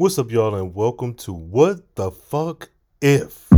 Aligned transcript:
What's 0.00 0.16
up, 0.16 0.30
y'all, 0.30 0.54
and 0.54 0.76
welcome 0.76 1.12
to 1.14 1.32
What 1.32 1.96
the 1.96 2.12
Fuck 2.12 2.70
If? 3.02 3.48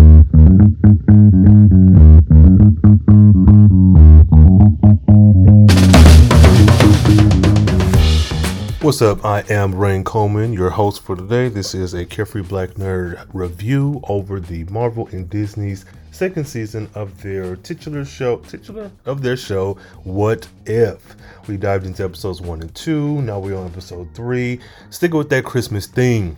What's 8.83 9.03
up? 9.03 9.23
I 9.23 9.45
am 9.51 9.75
Rain 9.75 10.03
Coleman, 10.03 10.55
your 10.55 10.71
host 10.71 11.03
for 11.03 11.15
today. 11.15 11.51
This 11.51 11.75
is 11.75 11.93
a 11.93 12.07
Carefree 12.07 12.41
Black 12.41 12.71
Nerd 12.71 13.23
review 13.35 14.01
over 14.09 14.41
the 14.41 14.65
Marvel 14.65 15.09
and 15.09 15.29
Disney's 15.29 15.85
second 16.11 16.47
season 16.47 16.89
of 16.95 17.21
their 17.23 17.57
titular 17.57 18.05
show, 18.05 18.39
titular 18.39 18.91
of 19.07 19.23
their 19.23 19.37
show, 19.37 19.75
What 20.05 20.49
If? 20.67 21.17
We 21.47 21.57
dived 21.57 21.87
into 21.87 22.05
episodes 22.05 22.41
one 22.41 22.61
and 22.61 22.75
two. 22.75 23.23
Now 23.23 23.39
we're 23.39 23.57
on 23.57 23.67
episode 23.67 24.15
three. 24.15 24.61
Stick 24.91 25.15
with 25.15 25.31
that 25.31 25.45
Christmas 25.45 25.87
theme. 25.87 26.37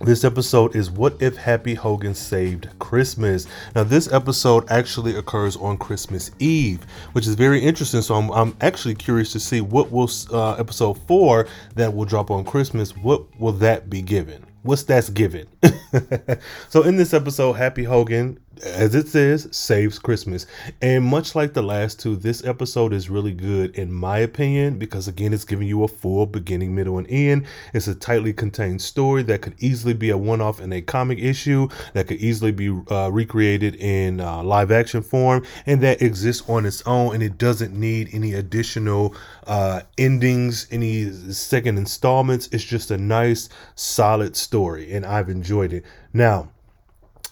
This 0.00 0.24
episode 0.24 0.74
is 0.74 0.90
What 0.90 1.22
If 1.22 1.36
Happy 1.36 1.74
Hogan 1.74 2.12
Saved 2.12 2.68
Christmas? 2.80 3.46
Now, 3.76 3.84
this 3.84 4.12
episode 4.12 4.68
actually 4.68 5.16
occurs 5.16 5.56
on 5.56 5.78
Christmas 5.78 6.32
Eve, 6.40 6.82
which 7.12 7.28
is 7.28 7.36
very 7.36 7.60
interesting. 7.60 8.02
So, 8.02 8.16
I'm, 8.16 8.28
I'm 8.32 8.56
actually 8.62 8.96
curious 8.96 9.30
to 9.30 9.38
see 9.38 9.60
what 9.60 9.92
will 9.92 10.10
uh, 10.32 10.54
episode 10.54 10.94
four 11.06 11.46
that 11.76 11.94
will 11.94 12.04
drop 12.04 12.32
on 12.32 12.44
Christmas, 12.44 12.96
what 12.96 13.22
will 13.38 13.52
that 13.52 13.88
be 13.88 14.02
given? 14.02 14.44
What's 14.64 14.82
that's 14.82 15.08
given? 15.08 15.46
so, 16.68 16.82
in 16.82 16.96
this 16.96 17.14
episode, 17.14 17.52
Happy 17.52 17.84
Hogan 17.84 18.40
as 18.64 18.94
it 18.94 19.08
says, 19.08 19.48
saves 19.50 19.98
Christmas. 19.98 20.46
And 20.80 21.04
much 21.04 21.34
like 21.34 21.52
the 21.52 21.62
last 21.62 21.98
two, 22.00 22.16
this 22.16 22.44
episode 22.44 22.92
is 22.92 23.10
really 23.10 23.32
good 23.32 23.74
in 23.76 23.92
my 23.92 24.18
opinion 24.18 24.78
because 24.78 25.08
again, 25.08 25.32
it's 25.32 25.44
giving 25.44 25.66
you 25.66 25.82
a 25.84 25.88
full 25.88 26.26
beginning, 26.26 26.74
middle, 26.74 26.98
and 26.98 27.06
end. 27.10 27.46
It's 27.74 27.88
a 27.88 27.94
tightly 27.94 28.32
contained 28.32 28.80
story 28.82 29.22
that 29.24 29.42
could 29.42 29.54
easily 29.58 29.94
be 29.94 30.10
a 30.10 30.18
one-off 30.18 30.60
in 30.60 30.72
a 30.72 30.80
comic 30.80 31.18
issue 31.18 31.68
that 31.94 32.06
could 32.06 32.18
easily 32.18 32.52
be 32.52 32.68
uh, 32.90 33.10
recreated 33.10 33.76
in 33.76 34.20
uh, 34.20 34.42
live 34.42 34.70
action 34.70 35.02
form, 35.02 35.44
and 35.66 35.80
that 35.82 36.02
exists 36.02 36.48
on 36.48 36.66
its 36.66 36.82
own, 36.86 37.14
and 37.14 37.22
it 37.22 37.38
doesn't 37.38 37.74
need 37.74 38.08
any 38.12 38.34
additional 38.34 39.14
uh, 39.46 39.80
endings, 39.98 40.66
any 40.70 41.10
second 41.10 41.78
installments. 41.78 42.48
It's 42.52 42.64
just 42.64 42.90
a 42.90 42.98
nice, 42.98 43.48
solid 43.74 44.36
story, 44.36 44.92
and 44.92 45.04
I've 45.04 45.28
enjoyed 45.28 45.72
it. 45.72 45.84
Now 46.12 46.50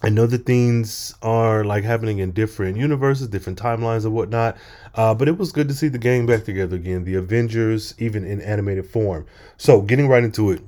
I 0.03 0.09
know 0.09 0.27
that 0.27 0.47
things 0.47 1.15
are 1.21 1.63
like 1.65 1.85
happening 1.85 2.21
in 2.21 2.33
different 2.33 2.79
universes, 2.79 3.29
different 3.29 3.61
timelines, 3.61 4.05
and 4.05 4.15
whatnot. 4.15 4.57
Uh, 4.95 5.15
but 5.15 5.29
it 5.29 5.37
was 5.37 5.53
good 5.53 5.69
to 5.69 5.75
see 5.75 5.89
the 5.89 5.99
gang 5.99 6.25
back 6.27 6.45
together 6.45 6.77
again, 6.77 7.05
the 7.05 7.17
Avengers, 7.17 7.95
even 7.99 8.25
in 8.25 8.41
animated 8.41 8.87
form. 8.87 9.27
So, 9.59 9.83
getting 9.83 10.09
right 10.09 10.25
into 10.25 10.51
it, 10.53 10.63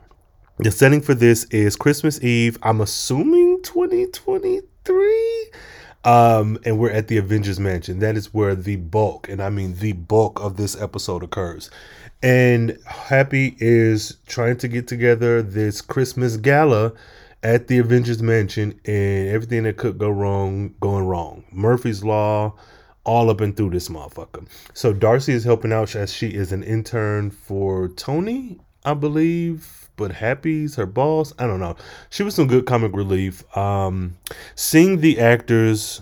the 0.58 0.70
setting 0.70 1.00
for 1.00 1.14
this 1.14 1.44
is 1.44 1.76
Christmas 1.76 2.22
Eve. 2.22 2.58
I'm 2.62 2.82
assuming 2.82 3.62
2023. 3.62 5.50
Um, 6.04 6.58
and 6.64 6.78
we're 6.78 6.90
at 6.90 7.08
the 7.08 7.16
Avengers 7.16 7.58
Mansion. 7.60 8.00
That 8.00 8.16
is 8.16 8.34
where 8.34 8.54
the 8.54 8.76
bulk, 8.76 9.28
and 9.28 9.42
I 9.42 9.50
mean 9.50 9.76
the 9.76 9.92
bulk 9.92 10.40
of 10.40 10.56
this 10.56 10.80
episode 10.80 11.22
occurs. 11.22 11.70
And 12.22 12.76
Happy 12.86 13.56
is 13.58 14.18
trying 14.26 14.58
to 14.58 14.68
get 14.68 14.88
together 14.88 15.42
this 15.42 15.80
Christmas 15.80 16.36
gala 16.36 16.92
at 17.42 17.66
the 17.66 17.78
Avengers 17.78 18.22
Mansion, 18.22 18.78
and 18.84 19.28
everything 19.28 19.64
that 19.64 19.76
could 19.76 19.98
go 19.98 20.10
wrong 20.10 20.74
going 20.80 21.06
wrong. 21.06 21.44
Murphy's 21.50 22.04
Law, 22.04 22.54
all 23.04 23.30
up 23.30 23.40
and 23.40 23.56
through 23.56 23.70
this 23.70 23.88
motherfucker. 23.88 24.46
So 24.74 24.92
Darcy 24.92 25.32
is 25.32 25.44
helping 25.44 25.72
out 25.72 25.94
as 25.96 26.12
she 26.12 26.28
is 26.28 26.52
an 26.52 26.62
intern 26.62 27.30
for 27.30 27.88
Tony, 27.88 28.58
I 28.84 28.94
believe. 28.94 29.88
But 29.96 30.12
Happy's 30.12 30.76
her 30.76 30.86
boss. 30.86 31.34
I 31.38 31.46
don't 31.46 31.60
know. 31.60 31.76
She 32.08 32.22
was 32.22 32.34
some 32.34 32.46
good 32.46 32.64
comic 32.64 32.94
relief. 32.94 33.44
Um, 33.56 34.16
seeing 34.54 35.00
the 35.00 35.20
actors 35.20 36.00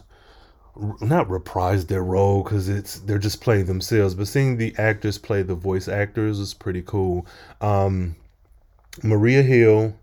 not 1.00 1.28
reprise 1.28 1.86
their 1.86 2.02
role 2.02 2.42
because 2.42 2.68
it's 2.68 3.00
they're 3.00 3.18
just 3.18 3.40
playing 3.40 3.66
themselves, 3.66 4.14
but 4.14 4.28
seeing 4.28 4.56
the 4.56 4.74
actors 4.78 5.18
play 5.18 5.42
the 5.42 5.54
voice 5.54 5.88
actors 5.88 6.38
is 6.38 6.54
pretty 6.54 6.82
cool. 6.82 7.26
Um, 7.60 8.16
Maria 9.02 9.42
Hill, 9.42 9.94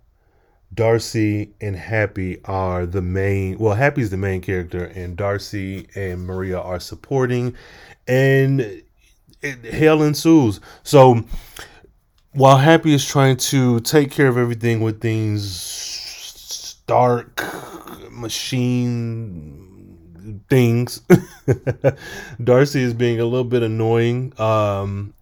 Darcy 0.74 1.54
and 1.62 1.76
Happy 1.76 2.40
are 2.46 2.86
the 2.86 3.02
main. 3.02 3.58
Well, 3.58 3.76
Happy's 3.76 4.10
the 4.10 4.18
main 4.18 4.42
character, 4.42 4.86
and 4.86 5.16
Darcy 5.16 5.88
and 5.96 6.26
Maria 6.26 6.60
are 6.60 6.80
supporting, 6.80 7.56
and 8.08 8.82
it, 9.42 9.66
hell 9.66 10.04
ensues. 10.04 10.60
So 10.84 11.24
while 12.34 12.58
Happy 12.58 12.94
is 12.94 13.06
trying 13.06 13.38
to 13.38 13.80
take 13.82 14.12
care 14.12 14.28
of 14.28 14.38
everything 14.38 14.82
with 14.82 15.02
things 15.02 16.06
Stark 16.88 17.44
machine 18.12 19.58
things, 20.50 21.02
Darcy 22.44 22.82
is 22.82 22.94
being 22.94 23.20
a 23.20 23.26
little 23.26 23.44
bit 23.44 23.64
annoying. 23.64 24.34
Um, 24.40 25.14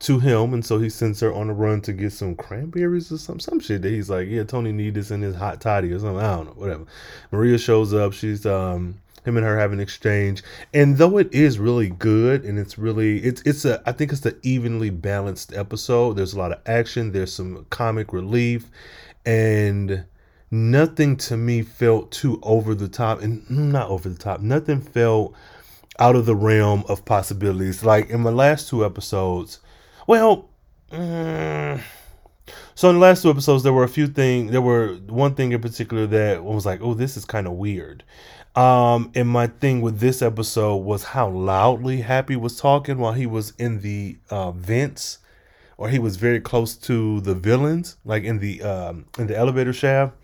to 0.00 0.20
him, 0.20 0.54
and 0.54 0.64
so 0.64 0.78
he 0.78 0.88
sends 0.88 1.20
her 1.20 1.32
on 1.34 1.50
a 1.50 1.52
run 1.52 1.80
to 1.82 1.92
get 1.92 2.12
some 2.12 2.36
cranberries 2.36 3.10
or 3.10 3.18
some 3.18 3.40
some 3.40 3.58
shit 3.58 3.82
that 3.82 3.90
he's 3.90 4.08
like, 4.08 4.28
yeah, 4.28 4.44
Tony 4.44 4.70
need 4.70 4.94
this 4.94 5.10
in 5.10 5.22
his 5.22 5.34
hot 5.34 5.60
toddy 5.60 5.92
or 5.92 5.98
something. 5.98 6.24
I 6.24 6.36
don't 6.36 6.46
know, 6.46 6.52
whatever. 6.52 6.86
Maria 7.32 7.58
shows 7.58 7.92
up. 7.92 8.12
She's 8.12 8.46
um 8.46 9.00
him 9.24 9.36
and 9.36 9.44
her 9.44 9.58
have 9.58 9.72
an 9.72 9.80
exchange, 9.80 10.44
and 10.72 10.96
though 10.98 11.18
it 11.18 11.32
is 11.34 11.58
really 11.58 11.88
good 11.88 12.44
and 12.44 12.58
it's 12.58 12.78
really 12.78 13.18
it's 13.18 13.42
it's 13.42 13.64
a 13.64 13.82
I 13.86 13.92
think 13.92 14.12
it's 14.12 14.20
the 14.20 14.36
evenly 14.42 14.90
balanced 14.90 15.52
episode. 15.52 16.14
There's 16.14 16.34
a 16.34 16.38
lot 16.38 16.52
of 16.52 16.60
action. 16.66 17.10
There's 17.10 17.34
some 17.34 17.66
comic 17.70 18.12
relief, 18.12 18.70
and 19.26 20.04
nothing 20.52 21.16
to 21.16 21.36
me 21.36 21.62
felt 21.62 22.12
too 22.12 22.38
over 22.44 22.72
the 22.72 22.88
top, 22.88 23.20
and 23.20 23.48
not 23.50 23.88
over 23.88 24.08
the 24.08 24.18
top. 24.18 24.40
Nothing 24.40 24.80
felt 24.80 25.34
out 25.98 26.14
of 26.14 26.24
the 26.24 26.36
realm 26.36 26.84
of 26.88 27.04
possibilities. 27.04 27.82
Like 27.84 28.10
in 28.10 28.20
my 28.20 28.30
last 28.30 28.68
two 28.68 28.84
episodes 28.84 29.58
well, 30.08 30.48
mm, 30.90 31.80
so 32.74 32.88
in 32.88 32.96
the 32.96 33.00
last 33.00 33.22
two 33.22 33.30
episodes, 33.30 33.62
there 33.62 33.74
were 33.74 33.84
a 33.84 33.88
few 33.88 34.06
things. 34.06 34.50
There 34.50 34.62
were 34.62 34.94
one 35.06 35.34
thing 35.34 35.52
in 35.52 35.60
particular 35.60 36.06
that 36.06 36.42
was 36.42 36.64
like, 36.64 36.80
"Oh, 36.82 36.94
this 36.94 37.16
is 37.18 37.26
kind 37.26 37.46
of 37.46 37.52
weird." 37.52 38.04
Um, 38.56 39.12
and 39.14 39.28
my 39.28 39.48
thing 39.48 39.82
with 39.82 40.00
this 40.00 40.22
episode 40.22 40.76
was 40.76 41.04
how 41.04 41.28
loudly 41.28 42.00
Happy 42.00 42.36
was 42.36 42.58
talking 42.58 42.96
while 42.98 43.12
he 43.12 43.26
was 43.26 43.52
in 43.58 43.82
the 43.82 44.16
uh, 44.30 44.52
vents, 44.52 45.18
or 45.76 45.90
he 45.90 45.98
was 45.98 46.16
very 46.16 46.40
close 46.40 46.74
to 46.76 47.20
the 47.20 47.34
villains, 47.34 47.98
like 48.06 48.24
in 48.24 48.38
the 48.38 48.62
um, 48.62 49.04
in 49.18 49.26
the 49.26 49.36
elevator 49.36 49.74
shaft 49.74 50.14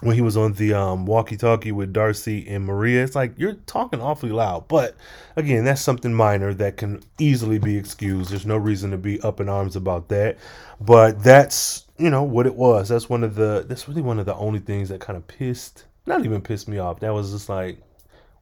when 0.00 0.16
he 0.16 0.22
was 0.22 0.36
on 0.36 0.54
the 0.54 0.72
um, 0.72 1.04
walkie-talkie 1.04 1.72
with 1.72 1.92
Darcy 1.92 2.46
and 2.48 2.64
Maria. 2.64 3.04
It's 3.04 3.14
like 3.14 3.34
you're 3.36 3.54
talking 3.66 4.00
awfully 4.00 4.32
loud, 4.32 4.66
but 4.68 4.96
again, 5.36 5.64
that's 5.64 5.82
something 5.82 6.12
minor 6.14 6.54
that 6.54 6.76
can 6.76 7.02
easily 7.18 7.58
be 7.58 7.76
excused. 7.76 8.30
There's 8.30 8.46
no 8.46 8.56
reason 8.56 8.90
to 8.92 8.96
be 8.96 9.20
up 9.20 9.40
in 9.40 9.48
arms 9.48 9.76
about 9.76 10.08
that, 10.08 10.38
but 10.80 11.22
that's 11.22 11.86
you 11.98 12.08
know 12.10 12.22
what 12.22 12.46
it 12.46 12.54
was. 12.54 12.88
That's 12.88 13.08
one 13.08 13.22
of 13.22 13.34
the 13.34 13.64
that's 13.68 13.88
really 13.88 14.02
one 14.02 14.18
of 14.18 14.26
the 14.26 14.34
only 14.36 14.60
things 14.60 14.88
that 14.88 15.00
kind 15.00 15.16
of 15.16 15.26
pissed, 15.26 15.84
not 16.06 16.24
even 16.24 16.40
pissed 16.40 16.68
me 16.68 16.78
off. 16.78 17.00
That 17.00 17.12
was 17.12 17.32
just 17.32 17.48
like, 17.48 17.78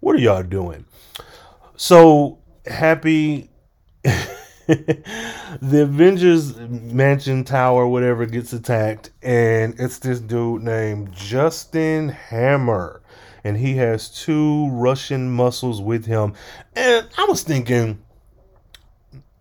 what 0.01 0.15
are 0.15 0.21
y'all 0.21 0.43
doing? 0.43 0.85
So 1.77 2.39
happy. 2.67 3.51
the 5.63 5.85
Avengers 5.85 6.55
Mansion 6.59 7.43
Tower, 7.43 7.89
whatever, 7.89 8.27
gets 8.27 8.53
attacked, 8.53 9.09
and 9.23 9.75
it's 9.81 9.99
this 9.99 10.21
dude 10.21 10.63
named 10.63 11.11
Justin 11.11 12.11
Hammer, 12.11 13.01
and 13.45 13.57
he 13.57 13.77
has 13.77 14.11
two 14.11 14.69
Russian 14.69 15.31
muscles 15.31 15.81
with 15.81 16.05
him. 16.05 16.35
And 16.77 17.09
I 17.17 17.25
was 17.25 17.43
thinking, 17.43 17.99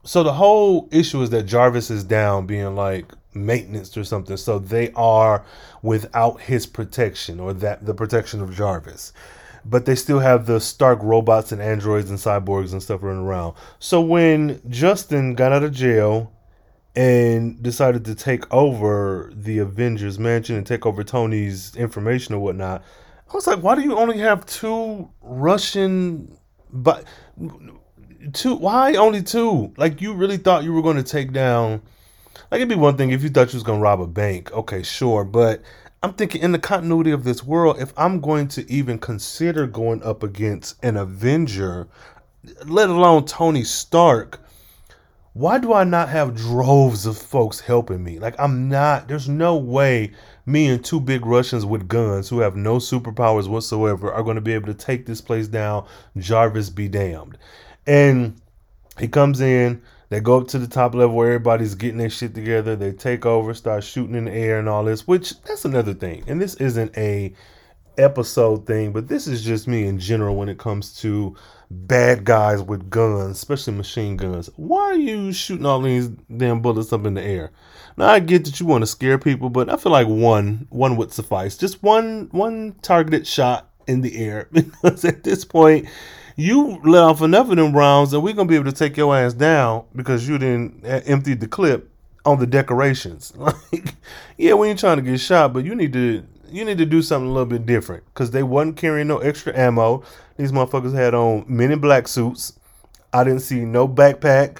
so 0.05 0.23
the 0.23 0.31
whole 0.31 0.87
issue 0.93 1.21
is 1.21 1.29
that 1.31 1.43
Jarvis 1.43 1.91
is 1.91 2.05
down, 2.05 2.45
being 2.45 2.73
like 2.77 3.11
maintenance 3.33 3.97
or 3.97 4.05
something, 4.05 4.37
so 4.37 4.59
they 4.59 4.93
are 4.93 5.43
without 5.81 6.39
his 6.39 6.65
protection 6.65 7.41
or 7.41 7.51
that 7.51 7.85
the 7.85 7.93
protection 7.93 8.41
of 8.41 8.55
Jarvis 8.55 9.11
but 9.69 9.85
they 9.85 9.95
still 9.95 10.19
have 10.19 10.45
the 10.45 10.59
Stark 10.59 10.99
robots 11.01 11.51
and 11.51 11.61
androids 11.61 12.09
and 12.09 12.19
cyborgs 12.19 12.71
and 12.71 12.81
stuff 12.81 13.03
running 13.03 13.23
around. 13.23 13.55
So 13.79 14.01
when 14.01 14.61
Justin 14.69 15.35
got 15.35 15.51
out 15.51 15.63
of 15.63 15.73
jail 15.73 16.31
and 16.95 17.61
decided 17.61 18.05
to 18.05 18.15
take 18.15 18.51
over 18.53 19.31
the 19.35 19.59
Avengers 19.59 20.17
mansion 20.17 20.55
and 20.55 20.65
take 20.65 20.85
over 20.85 21.03
Tony's 21.03 21.75
information 21.75 22.33
or 22.33 22.39
whatnot, 22.39 22.83
I 23.29 23.33
was 23.33 23.45
like, 23.45 23.59
why 23.59 23.75
do 23.75 23.81
you 23.81 23.97
only 23.97 24.19
have 24.19 24.45
two 24.45 25.09
Russian 25.21 26.37
but 26.71 27.03
two 28.33 28.55
why 28.55 28.95
only 28.95 29.21
two? 29.21 29.73
Like 29.77 30.01
you 30.01 30.13
really 30.13 30.37
thought 30.37 30.63
you 30.63 30.71
were 30.71 30.81
going 30.81 30.97
to 30.97 31.03
take 31.03 31.33
down 31.33 31.81
like 32.51 32.59
it'd 32.59 32.69
be 32.69 32.75
one 32.75 32.95
thing 32.95 33.11
if 33.11 33.23
you 33.23 33.29
thought 33.29 33.51
you 33.51 33.57
was 33.57 33.63
going 33.63 33.79
to 33.79 33.83
rob 33.83 33.99
a 33.99 34.07
bank. 34.07 34.51
Okay, 34.53 34.83
sure, 34.83 35.25
but 35.25 35.61
I'm 36.03 36.13
thinking 36.13 36.41
in 36.41 36.51
the 36.51 36.59
continuity 36.59 37.11
of 37.11 37.23
this 37.23 37.43
world, 37.43 37.79
if 37.79 37.91
I'm 37.97 38.19
going 38.19 38.47
to 38.49 38.71
even 38.71 38.99
consider 38.99 39.65
going 39.65 40.03
up 40.03 40.21
against 40.21 40.75
an 40.83 40.95
Avenger, 40.95 41.87
let 42.65 42.89
alone 42.89 43.25
Tony 43.25 43.63
Stark, 43.63 44.39
why 45.33 45.57
do 45.57 45.73
I 45.73 45.83
not 45.83 46.09
have 46.09 46.35
droves 46.35 47.05
of 47.05 47.17
folks 47.17 47.59
helping 47.59 48.03
me? 48.03 48.19
Like, 48.19 48.35
I'm 48.39 48.69
not, 48.69 49.07
there's 49.07 49.27
no 49.27 49.55
way 49.55 50.11
me 50.45 50.67
and 50.67 50.83
two 50.83 50.99
big 50.99 51.25
Russians 51.25 51.65
with 51.65 51.87
guns 51.87 52.29
who 52.29 52.39
have 52.39 52.55
no 52.55 52.77
superpowers 52.77 53.47
whatsoever 53.47 54.11
are 54.11 54.23
going 54.23 54.35
to 54.35 54.41
be 54.41 54.53
able 54.53 54.67
to 54.67 54.73
take 54.73 55.05
this 55.05 55.21
place 55.21 55.47
down. 55.47 55.85
Jarvis 56.17 56.69
be 56.69 56.87
damned. 56.87 57.37
And 57.85 58.39
he 58.99 59.07
comes 59.07 59.41
in, 59.41 59.81
they 60.09 60.19
go 60.19 60.37
up 60.37 60.47
to 60.49 60.59
the 60.59 60.67
top 60.67 60.95
level 60.95 61.15
where 61.15 61.27
everybody's 61.27 61.75
getting 61.75 61.97
their 61.97 62.09
shit 62.09 62.33
together. 62.33 62.75
They 62.75 62.93
take 62.93 63.25
over, 63.25 63.53
start 63.53 63.83
shooting 63.83 64.15
in 64.15 64.25
the 64.25 64.33
air 64.33 64.59
and 64.59 64.69
all 64.69 64.83
this, 64.83 65.07
which 65.07 65.41
that's 65.41 65.65
another 65.65 65.93
thing. 65.93 66.23
And 66.27 66.41
this 66.41 66.55
isn't 66.55 66.97
a 66.97 67.33
episode 67.97 68.65
thing, 68.65 68.91
but 68.91 69.07
this 69.07 69.27
is 69.27 69.43
just 69.43 69.67
me 69.67 69.85
in 69.85 69.99
general 69.99 70.35
when 70.35 70.49
it 70.49 70.59
comes 70.59 70.95
to 71.01 71.35
bad 71.69 72.23
guys 72.23 72.61
with 72.61 72.89
guns, 72.89 73.37
especially 73.37 73.73
machine 73.73 74.15
guns. 74.15 74.49
Why 74.55 74.81
are 74.81 74.95
you 74.95 75.33
shooting 75.33 75.65
all 75.65 75.81
these 75.81 76.07
damn 76.35 76.61
bullets 76.61 76.93
up 76.93 77.05
in 77.05 77.15
the 77.15 77.23
air? 77.23 77.51
Now 77.97 78.07
I 78.07 78.19
get 78.19 78.45
that 78.45 78.59
you 78.59 78.65
want 78.65 78.83
to 78.83 78.87
scare 78.87 79.17
people, 79.17 79.49
but 79.49 79.69
I 79.69 79.77
feel 79.77 79.91
like 79.91 80.07
one 80.07 80.67
one 80.69 80.95
would 80.97 81.11
suffice. 81.11 81.57
Just 81.57 81.83
one 81.83 82.29
one 82.31 82.75
targeted 82.81 83.27
shot 83.27 83.69
in 83.87 84.01
the 84.01 84.17
air 84.17 84.47
because 84.51 85.03
at 85.03 85.23
this 85.23 85.43
point 85.43 85.87
you 86.37 86.79
let 86.85 87.03
off 87.03 87.21
enough 87.21 87.49
of 87.49 87.57
them 87.57 87.75
rounds 87.75 88.13
and 88.13 88.23
we're 88.23 88.33
gonna 88.33 88.47
be 88.47 88.55
able 88.55 88.65
to 88.65 88.71
take 88.71 88.95
your 88.95 89.15
ass 89.17 89.33
down 89.33 89.83
because 89.95 90.29
you 90.29 90.37
didn't 90.37 90.85
empty 90.85 91.33
the 91.33 91.47
clip 91.47 91.89
on 92.25 92.39
the 92.39 92.47
decorations. 92.47 93.33
Like, 93.71 93.95
yeah, 94.37 94.53
we 94.53 94.69
ain't 94.69 94.79
trying 94.79 94.97
to 94.97 95.01
get 95.01 95.19
shot, 95.19 95.51
but 95.51 95.65
you 95.65 95.73
need 95.73 95.93
to 95.93 96.23
you 96.49 96.63
need 96.63 96.77
to 96.77 96.85
do 96.85 97.01
something 97.01 97.27
a 97.27 97.33
little 97.33 97.47
bit 97.47 97.65
different 97.65 98.03
because 98.13 98.31
they 98.31 98.43
wasn't 98.43 98.77
carrying 98.77 99.07
no 99.07 99.17
extra 99.17 99.57
ammo. 99.57 100.03
These 100.37 100.51
motherfuckers 100.51 100.93
had 100.93 101.15
on 101.15 101.43
men 101.47 101.71
in 101.71 101.79
black 101.79 102.07
suits. 102.07 102.53
I 103.11 103.23
didn't 103.23 103.41
see 103.41 103.65
no 103.65 103.87
backpack. 103.87 104.59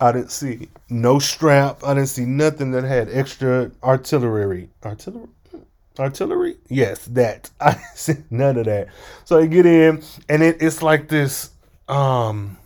I 0.00 0.10
didn't 0.10 0.32
see 0.32 0.68
no 0.90 1.20
strap. 1.20 1.84
I 1.84 1.94
didn't 1.94 2.08
see 2.08 2.24
nothing 2.24 2.72
that 2.72 2.82
had 2.82 3.08
extra 3.08 3.70
artillery. 3.84 4.70
Artillery? 4.84 5.28
Artillery? 5.98 6.56
Yes 6.68 7.04
that. 7.06 7.50
I 7.60 7.74
said 7.94 8.24
none 8.30 8.56
of 8.58 8.66
that. 8.66 8.88
So 9.24 9.38
I 9.38 9.46
get 9.46 9.66
in 9.66 10.02
and 10.28 10.42
it, 10.42 10.58
it's 10.60 10.82
like 10.82 11.08
this 11.08 11.50
um 11.88 12.56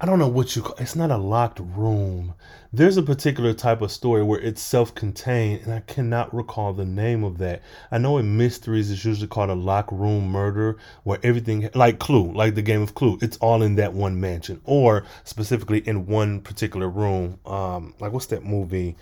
i 0.00 0.06
don't 0.06 0.18
know 0.18 0.28
what 0.28 0.54
you 0.54 0.62
call 0.62 0.74
it's 0.78 0.94
not 0.94 1.10
a 1.10 1.16
locked 1.16 1.58
room. 1.60 2.34
There's 2.70 2.98
a 2.98 3.02
particular 3.02 3.54
type 3.54 3.80
of 3.80 3.90
story 3.90 4.22
where 4.22 4.38
it's 4.38 4.60
self-contained 4.60 5.62
and 5.62 5.72
i 5.72 5.80
cannot 5.80 6.32
recall 6.34 6.74
the 6.74 6.84
name 6.84 7.24
of 7.24 7.38
that. 7.38 7.62
I 7.90 7.98
know 7.98 8.18
in 8.18 8.36
mysteries 8.36 8.90
it's 8.90 9.04
usually 9.04 9.26
called 9.26 9.48
a 9.50 9.54
lock 9.54 9.90
room 9.90 10.28
murder 10.28 10.76
where 11.02 11.18
everything 11.22 11.70
like 11.74 11.98
clue 11.98 12.30
like 12.32 12.54
the 12.54 12.62
game 12.62 12.82
of 12.82 12.94
clue 12.94 13.18
it's 13.22 13.38
all 13.38 13.62
in 13.62 13.76
that 13.76 13.94
one 13.94 14.20
mansion 14.20 14.60
or 14.64 15.04
specifically 15.24 15.78
in 15.88 16.06
one 16.06 16.40
particular 16.42 16.88
room. 16.88 17.38
Um 17.46 17.94
like 17.98 18.12
what's 18.12 18.26
that 18.26 18.44
movie 18.44 18.96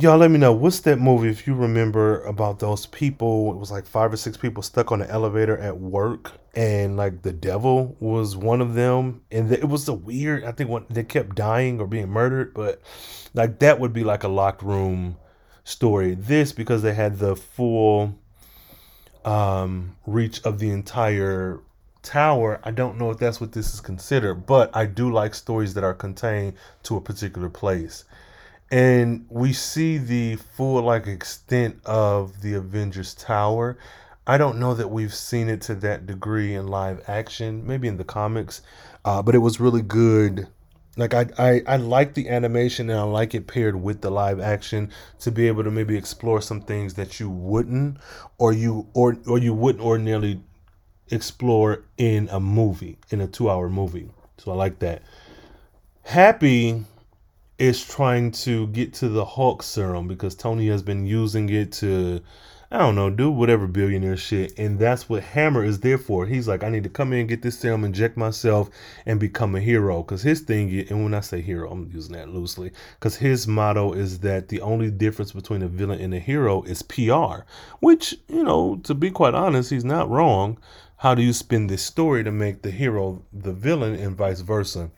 Y'all 0.00 0.16
let 0.16 0.30
me 0.30 0.38
know 0.38 0.52
what's 0.52 0.78
that 0.78 1.00
movie 1.00 1.28
if 1.28 1.44
you 1.44 1.56
remember 1.56 2.22
about 2.22 2.60
those 2.60 2.86
people. 2.86 3.50
It 3.50 3.56
was 3.56 3.72
like 3.72 3.84
five 3.84 4.12
or 4.12 4.16
six 4.16 4.36
people 4.36 4.62
stuck 4.62 4.92
on 4.92 5.00
the 5.00 5.10
elevator 5.10 5.58
at 5.58 5.80
work, 5.80 6.38
and 6.54 6.96
like 6.96 7.22
the 7.22 7.32
devil 7.32 7.96
was 7.98 8.36
one 8.36 8.60
of 8.60 8.74
them. 8.74 9.22
And 9.32 9.50
it 9.50 9.68
was 9.68 9.88
a 9.88 9.92
weird. 9.92 10.44
I 10.44 10.52
think 10.52 10.70
when 10.70 10.84
they 10.88 11.02
kept 11.02 11.34
dying 11.34 11.80
or 11.80 11.88
being 11.88 12.10
murdered, 12.10 12.54
but 12.54 12.80
like 13.34 13.58
that 13.58 13.80
would 13.80 13.92
be 13.92 14.04
like 14.04 14.22
a 14.22 14.28
locked 14.28 14.62
room 14.62 15.16
story. 15.64 16.14
This 16.14 16.52
because 16.52 16.82
they 16.82 16.94
had 16.94 17.18
the 17.18 17.34
full 17.34 18.16
um, 19.24 19.96
reach 20.06 20.40
of 20.42 20.60
the 20.60 20.70
entire 20.70 21.58
tower. 22.04 22.60
I 22.62 22.70
don't 22.70 22.98
know 22.98 23.10
if 23.10 23.18
that's 23.18 23.40
what 23.40 23.50
this 23.50 23.74
is 23.74 23.80
considered, 23.80 24.46
but 24.46 24.70
I 24.76 24.86
do 24.86 25.10
like 25.10 25.34
stories 25.34 25.74
that 25.74 25.82
are 25.82 25.92
contained 25.92 26.52
to 26.84 26.96
a 26.96 27.00
particular 27.00 27.48
place 27.48 28.04
and 28.70 29.26
we 29.30 29.52
see 29.52 29.98
the 29.98 30.36
full 30.36 30.82
like 30.82 31.06
extent 31.06 31.80
of 31.84 32.42
the 32.42 32.54
Avengers 32.54 33.14
Tower. 33.14 33.78
I 34.26 34.36
don't 34.36 34.58
know 34.58 34.74
that 34.74 34.88
we've 34.88 35.14
seen 35.14 35.48
it 35.48 35.62
to 35.62 35.74
that 35.76 36.06
degree 36.06 36.54
in 36.54 36.68
live 36.68 37.02
action, 37.08 37.66
maybe 37.66 37.88
in 37.88 37.96
the 37.96 38.04
comics, 38.04 38.60
uh, 39.04 39.22
but 39.22 39.34
it 39.34 39.38
was 39.38 39.58
really 39.58 39.80
good. 39.80 40.48
Like 40.98 41.14
I, 41.14 41.26
I, 41.38 41.62
I 41.66 41.76
like 41.76 42.12
the 42.12 42.28
animation 42.28 42.90
and 42.90 42.98
I 42.98 43.04
like 43.04 43.34
it 43.34 43.46
paired 43.46 43.80
with 43.80 44.02
the 44.02 44.10
live 44.10 44.40
action 44.40 44.90
to 45.20 45.30
be 45.30 45.46
able 45.46 45.64
to 45.64 45.70
maybe 45.70 45.96
explore 45.96 46.42
some 46.42 46.60
things 46.60 46.94
that 46.94 47.18
you 47.18 47.30
wouldn't 47.30 47.98
or 48.36 48.52
you 48.52 48.88
or 48.94 49.16
or 49.26 49.38
you 49.38 49.54
wouldn't 49.54 49.82
ordinarily 49.82 50.42
explore 51.10 51.84
in 51.96 52.28
a 52.30 52.40
movie 52.40 52.98
in 53.10 53.20
a 53.20 53.28
two 53.28 53.48
hour 53.48 53.70
movie. 53.70 54.10
So 54.38 54.50
I 54.52 54.56
like 54.56 54.80
that. 54.80 55.02
Happy 56.02 56.84
is 57.58 57.84
trying 57.84 58.30
to 58.30 58.68
get 58.68 58.94
to 58.94 59.08
the 59.08 59.24
Hulk 59.24 59.64
serum 59.64 60.06
because 60.06 60.36
Tony 60.36 60.68
has 60.68 60.80
been 60.80 61.04
using 61.04 61.48
it 61.48 61.72
to, 61.72 62.20
I 62.70 62.78
don't 62.78 62.94
know, 62.94 63.10
do 63.10 63.32
whatever 63.32 63.66
billionaire 63.66 64.16
shit. 64.16 64.56
And 64.56 64.78
that's 64.78 65.08
what 65.08 65.24
Hammer 65.24 65.64
is 65.64 65.80
there 65.80 65.98
for. 65.98 66.24
He's 66.24 66.46
like, 66.46 66.62
I 66.62 66.68
need 66.68 66.84
to 66.84 66.88
come 66.88 67.12
in, 67.12 67.26
get 67.26 67.42
this 67.42 67.58
serum, 67.58 67.84
inject 67.84 68.16
myself, 68.16 68.70
and 69.06 69.18
become 69.18 69.56
a 69.56 69.60
hero. 69.60 70.04
Because 70.04 70.22
his 70.22 70.42
thing, 70.42 70.70
and 70.88 71.02
when 71.02 71.14
I 71.14 71.20
say 71.20 71.40
hero, 71.40 71.68
I'm 71.68 71.90
using 71.92 72.12
that 72.12 72.28
loosely, 72.28 72.70
because 72.94 73.16
his 73.16 73.48
motto 73.48 73.92
is 73.92 74.20
that 74.20 74.48
the 74.48 74.60
only 74.60 74.92
difference 74.92 75.32
between 75.32 75.62
a 75.62 75.68
villain 75.68 76.00
and 76.00 76.14
a 76.14 76.20
hero 76.20 76.62
is 76.62 76.82
PR. 76.82 77.42
Which, 77.80 78.14
you 78.28 78.44
know, 78.44 78.76
to 78.84 78.94
be 78.94 79.10
quite 79.10 79.34
honest, 79.34 79.70
he's 79.70 79.84
not 79.84 80.08
wrong. 80.08 80.58
How 80.98 81.16
do 81.16 81.22
you 81.22 81.32
spin 81.32 81.66
this 81.66 81.82
story 81.82 82.22
to 82.22 82.30
make 82.30 82.62
the 82.62 82.70
hero 82.70 83.24
the 83.32 83.52
villain 83.52 83.94
and 83.94 84.16
vice 84.16 84.40
versa? 84.42 84.90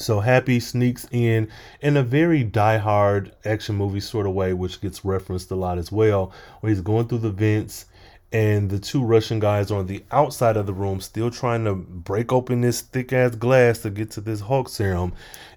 So 0.00 0.20
Happy 0.20 0.60
sneaks 0.60 1.06
in 1.10 1.48
in 1.82 1.96
a 1.98 2.02
very 2.02 2.42
die-hard 2.42 3.32
action 3.44 3.76
movie 3.76 4.00
sort 4.00 4.26
of 4.26 4.32
way, 4.32 4.54
which 4.54 4.80
gets 4.80 5.04
referenced 5.04 5.50
a 5.50 5.54
lot 5.54 5.76
as 5.76 5.92
well, 5.92 6.32
where 6.60 6.70
he's 6.70 6.80
going 6.80 7.06
through 7.06 7.18
the 7.18 7.30
vents 7.30 7.84
and 8.32 8.70
the 8.70 8.78
two 8.78 9.02
Russian 9.04 9.40
guys 9.40 9.70
are 9.70 9.80
on 9.80 9.86
the 9.86 10.04
outside 10.12 10.56
of 10.56 10.66
the 10.66 10.72
room, 10.72 11.00
still 11.00 11.30
trying 11.30 11.64
to 11.64 11.74
break 11.74 12.32
open 12.32 12.60
this 12.60 12.80
thick 12.80 13.12
ass 13.12 13.34
glass 13.34 13.80
to 13.80 13.90
get 13.90 14.10
to 14.12 14.20
this 14.20 14.40
Hulk 14.40 14.68
serum. 14.68 15.12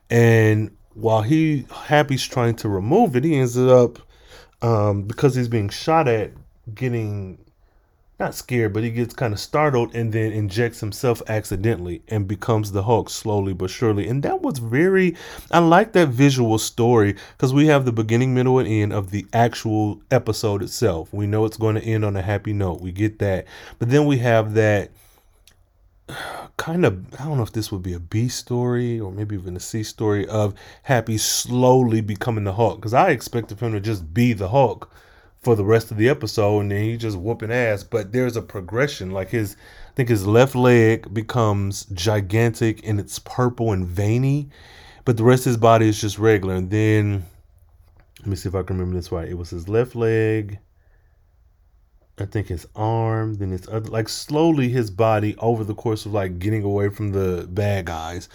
And 0.09 0.75
while 0.93 1.21
he 1.21 1.65
Happy's 1.71 2.27
trying 2.27 2.55
to 2.57 2.69
remove 2.69 3.15
it, 3.15 3.23
he 3.23 3.35
ends 3.37 3.57
up 3.57 3.99
um, 4.61 5.03
because 5.03 5.35
he's 5.35 5.47
being 5.47 5.69
shot 5.69 6.07
at, 6.07 6.31
getting 6.73 7.37
not 8.23 8.35
scared, 8.35 8.73
but 8.73 8.83
he 8.83 8.89
gets 8.89 9.13
kind 9.13 9.33
of 9.33 9.39
startled 9.39 9.93
and 9.93 10.13
then 10.13 10.31
injects 10.31 10.79
himself 10.79 11.21
accidentally 11.27 12.01
and 12.07 12.27
becomes 12.27 12.71
the 12.71 12.83
Hulk 12.83 13.09
slowly 13.09 13.53
but 13.53 13.69
surely. 13.69 14.07
And 14.07 14.23
that 14.23 14.41
was 14.41 14.59
very, 14.59 15.15
I 15.51 15.59
like 15.59 15.91
that 15.93 16.09
visual 16.09 16.57
story 16.57 17.15
because 17.37 17.53
we 17.53 17.67
have 17.67 17.83
the 17.83 17.91
beginning, 17.91 18.33
middle, 18.33 18.59
and 18.59 18.67
end 18.67 18.93
of 18.93 19.11
the 19.11 19.25
actual 19.33 20.01
episode 20.09 20.63
itself. 20.63 21.13
We 21.13 21.27
know 21.27 21.43
it's 21.45 21.57
going 21.57 21.75
to 21.75 21.83
end 21.83 22.05
on 22.05 22.15
a 22.15 22.21
happy 22.21 22.53
note. 22.53 22.79
We 22.79 22.91
get 22.91 23.19
that. 23.19 23.45
But 23.77 23.89
then 23.89 24.05
we 24.05 24.19
have 24.19 24.53
that 24.53 24.91
kind 26.57 26.85
of 26.85 27.13
I 27.19 27.25
don't 27.25 27.37
know 27.37 27.43
if 27.43 27.53
this 27.53 27.71
would 27.71 27.81
be 27.81 27.93
a 27.93 27.99
B 27.99 28.27
story 28.27 28.99
or 28.99 29.11
maybe 29.11 29.35
even 29.35 29.55
a 29.55 29.59
C 29.59 29.83
story 29.83 30.27
of 30.27 30.53
Happy 30.83 31.17
slowly 31.17 32.01
becoming 32.01 32.43
the 32.43 32.53
Hulk 32.53 32.77
because 32.77 32.93
I 32.93 33.09
expected 33.09 33.59
him 33.59 33.71
to 33.71 33.79
just 33.79 34.13
be 34.13 34.33
the 34.33 34.49
Hulk 34.49 34.93
for 35.43 35.55
the 35.55 35.65
rest 35.65 35.91
of 35.91 35.97
the 35.97 36.09
episode 36.09 36.61
and 36.61 36.71
then 36.71 36.83
he 36.83 36.97
just 36.97 37.17
whooping 37.17 37.51
ass. 37.51 37.83
But 37.83 38.11
there's 38.11 38.37
a 38.37 38.41
progression. 38.41 39.11
Like 39.11 39.29
his 39.29 39.55
i 39.89 39.95
think 39.95 40.09
his 40.09 40.25
left 40.25 40.55
leg 40.55 41.13
becomes 41.13 41.85
gigantic 41.85 42.87
and 42.87 42.99
it's 42.99 43.19
purple 43.19 43.71
and 43.71 43.85
veiny 43.85 44.49
but 45.05 45.17
the 45.17 45.23
rest 45.23 45.45
of 45.45 45.51
his 45.51 45.57
body 45.57 45.87
is 45.87 45.99
just 45.99 46.17
regular. 46.17 46.55
And 46.55 46.71
then 46.71 47.25
let 48.19 48.27
me 48.27 48.35
see 48.35 48.49
if 48.49 48.55
i 48.55 48.63
can 48.63 48.77
remember 48.77 48.97
this 48.99 49.11
right. 49.11 49.27
It 49.27 49.37
was 49.37 49.49
his 49.49 49.67
left 49.67 49.95
leg 49.95 50.59
I 52.19 52.25
think 52.25 52.47
his 52.47 52.67
arm, 52.75 53.35
then 53.35 53.49
his 53.49 53.67
other, 53.67 53.89
like 53.89 54.07
slowly 54.07 54.69
his 54.69 54.91
body 54.91 55.35
over 55.39 55.63
the 55.63 55.73
course 55.73 56.05
of 56.05 56.13
like 56.13 56.37
getting 56.37 56.63
away 56.63 56.89
from 56.89 57.11
the 57.11 57.47
bad 57.49 57.85
guys 57.85 58.29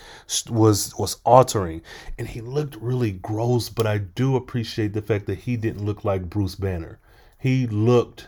was 0.51 0.97
was 0.99 1.19
altering, 1.25 1.83
and 2.19 2.27
he 2.27 2.41
looked 2.41 2.75
really 2.77 3.13
gross. 3.13 3.69
But 3.69 3.87
I 3.87 3.99
do 3.99 4.35
appreciate 4.35 4.95
the 4.95 5.03
fact 5.03 5.27
that 5.27 5.39
he 5.39 5.57
didn't 5.57 5.85
look 5.85 6.05
like 6.05 6.29
Bruce 6.29 6.57
Banner. 6.57 6.99
He 7.39 7.69
looked 7.69 8.27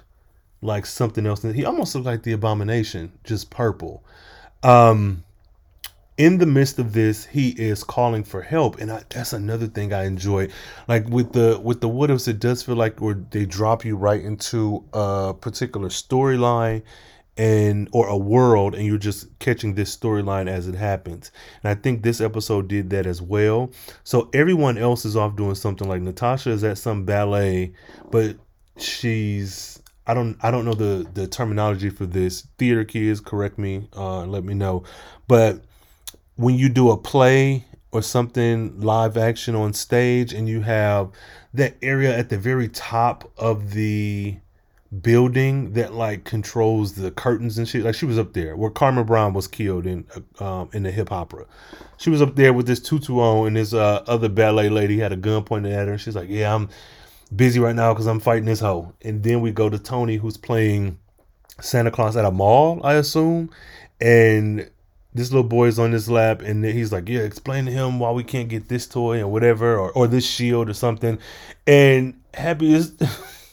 like 0.62 0.86
something 0.86 1.26
else. 1.26 1.42
He 1.42 1.64
almost 1.64 1.94
looked 1.94 2.06
like 2.06 2.22
the 2.22 2.32
Abomination, 2.32 3.12
just 3.24 3.50
purple. 3.50 4.04
Um, 4.62 5.24
in 6.20 6.36
the 6.36 6.44
midst 6.44 6.78
of 6.78 6.92
this, 6.92 7.24
he 7.24 7.48
is 7.52 7.82
calling 7.82 8.24
for 8.24 8.42
help, 8.42 8.78
and 8.78 8.92
I, 8.92 9.02
that's 9.08 9.32
another 9.32 9.66
thing 9.66 9.94
I 9.94 10.04
enjoy. 10.04 10.48
Like 10.86 11.08
with 11.08 11.32
the 11.32 11.58
with 11.58 11.80
the 11.80 11.88
what 11.88 12.10
ifs, 12.10 12.28
it 12.28 12.38
does 12.38 12.62
feel 12.62 12.76
like 12.76 13.00
where 13.00 13.14
they 13.14 13.46
drop 13.46 13.86
you 13.86 13.96
right 13.96 14.20
into 14.20 14.84
a 14.92 15.32
particular 15.32 15.88
storyline 15.88 16.82
and 17.38 17.88
or 17.92 18.06
a 18.08 18.18
world 18.18 18.74
and 18.74 18.84
you're 18.84 18.98
just 18.98 19.26
catching 19.38 19.74
this 19.74 19.96
storyline 19.96 20.46
as 20.46 20.68
it 20.68 20.74
happens. 20.74 21.32
And 21.62 21.70
i 21.70 21.80
think 21.80 22.02
this 22.02 22.20
episode 22.20 22.68
did 22.68 22.90
that 22.90 23.06
as 23.06 23.22
well. 23.22 23.70
So 24.04 24.28
everyone 24.34 24.76
else 24.76 25.06
is 25.06 25.16
off 25.16 25.36
doing 25.36 25.54
something. 25.54 25.88
Like 25.88 26.02
natasha 26.02 26.50
is 26.50 26.64
at 26.64 26.76
some 26.76 27.06
ballet 27.06 27.72
but 28.10 28.36
she's 28.76 29.80
i 30.06 30.12
don't 30.12 30.36
i 30.42 30.50
don't 30.50 30.66
know 30.66 30.74
the 30.74 31.08
the 31.14 31.26
terminology 31.26 31.88
for 31.88 32.04
this. 32.04 32.46
Theater 32.58 32.84
kids 32.84 33.20
correct 33.20 33.56
me 33.56 33.88
uh 33.96 34.26
let 34.26 34.44
me 34.44 34.52
know. 34.52 34.84
But 35.26 35.64
when 36.40 36.56
you 36.56 36.70
do 36.70 36.90
a 36.90 36.96
play 36.96 37.66
or 37.92 38.00
something 38.00 38.80
live 38.80 39.16
action 39.16 39.54
on 39.54 39.74
stage, 39.74 40.32
and 40.32 40.48
you 40.48 40.62
have 40.62 41.10
that 41.52 41.76
area 41.82 42.16
at 42.16 42.30
the 42.30 42.38
very 42.38 42.68
top 42.68 43.30
of 43.36 43.72
the 43.72 44.36
building 45.02 45.72
that 45.74 45.92
like 45.92 46.24
controls 46.24 46.94
the 46.94 47.10
curtains 47.10 47.58
and 47.58 47.68
shit. 47.68 47.84
Like 47.84 47.94
she 47.94 48.06
was 48.06 48.18
up 48.18 48.32
there 48.32 48.56
where 48.56 48.70
Carmen 48.70 49.04
Brown 49.04 49.34
was 49.34 49.46
killed 49.46 49.86
in 49.86 50.06
um, 50.38 50.70
in 50.72 50.82
the 50.82 50.90
Hip 50.90 51.10
Hopera. 51.10 51.46
She 51.98 52.08
was 52.08 52.22
up 52.22 52.36
there 52.36 52.54
with 52.54 52.66
this 52.66 52.80
tutu 52.80 53.18
on, 53.18 53.48
and 53.48 53.56
this 53.56 53.74
uh, 53.74 54.02
other 54.06 54.30
ballet 54.30 54.70
lady 54.70 54.98
had 54.98 55.12
a 55.12 55.16
gun 55.16 55.44
pointed 55.44 55.72
at 55.72 55.86
her, 55.88 55.92
and 55.92 56.00
she's 56.00 56.16
like, 56.16 56.30
"Yeah, 56.30 56.54
I'm 56.54 56.70
busy 57.36 57.60
right 57.60 57.76
now 57.76 57.92
because 57.92 58.06
I'm 58.06 58.20
fighting 58.20 58.46
this 58.46 58.60
hoe." 58.60 58.94
And 59.02 59.22
then 59.22 59.42
we 59.42 59.52
go 59.52 59.68
to 59.68 59.78
Tony, 59.78 60.16
who's 60.16 60.38
playing 60.38 60.98
Santa 61.60 61.90
Claus 61.90 62.16
at 62.16 62.24
a 62.24 62.30
mall, 62.30 62.80
I 62.82 62.94
assume, 62.94 63.50
and 64.00 64.70
this 65.14 65.30
little 65.32 65.48
boy's 65.48 65.78
on 65.78 65.92
his 65.92 66.08
lap 66.08 66.42
and 66.42 66.64
he's 66.64 66.92
like, 66.92 67.08
Yeah, 67.08 67.20
explain 67.20 67.66
to 67.66 67.72
him 67.72 67.98
why 67.98 68.10
we 68.12 68.24
can't 68.24 68.48
get 68.48 68.68
this 68.68 68.86
toy 68.86 69.20
or 69.20 69.28
whatever, 69.28 69.76
or, 69.76 69.90
or 69.92 70.06
this 70.06 70.26
shield 70.26 70.68
or 70.68 70.74
something. 70.74 71.18
And 71.66 72.14
Happy 72.32 72.72
is 72.72 72.94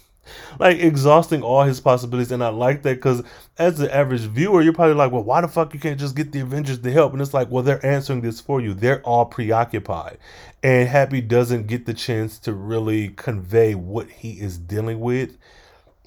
like 0.59 0.77
exhausting 0.79 1.41
all 1.41 1.63
his 1.63 1.79
possibilities. 1.79 2.31
And 2.31 2.43
I 2.43 2.49
like 2.49 2.83
that 2.83 2.95
because 2.95 3.23
as 3.57 3.77
the 3.77 3.93
average 3.93 4.21
viewer, 4.21 4.61
you're 4.61 4.73
probably 4.73 4.95
like, 4.95 5.11
Well, 5.11 5.23
why 5.23 5.41
the 5.41 5.47
fuck 5.47 5.73
you 5.73 5.79
can't 5.79 5.99
just 5.99 6.15
get 6.15 6.31
the 6.31 6.41
Avengers 6.41 6.79
to 6.79 6.91
help? 6.91 7.13
And 7.13 7.21
it's 7.21 7.33
like, 7.33 7.49
Well, 7.49 7.63
they're 7.63 7.83
answering 7.85 8.21
this 8.21 8.39
for 8.39 8.61
you. 8.61 8.73
They're 8.73 9.01
all 9.01 9.25
preoccupied. 9.25 10.19
And 10.61 10.87
Happy 10.87 11.21
doesn't 11.21 11.67
get 11.67 11.85
the 11.87 11.93
chance 11.93 12.37
to 12.39 12.53
really 12.53 13.09
convey 13.09 13.73
what 13.73 14.09
he 14.09 14.33
is 14.33 14.57
dealing 14.57 14.99
with 14.99 15.37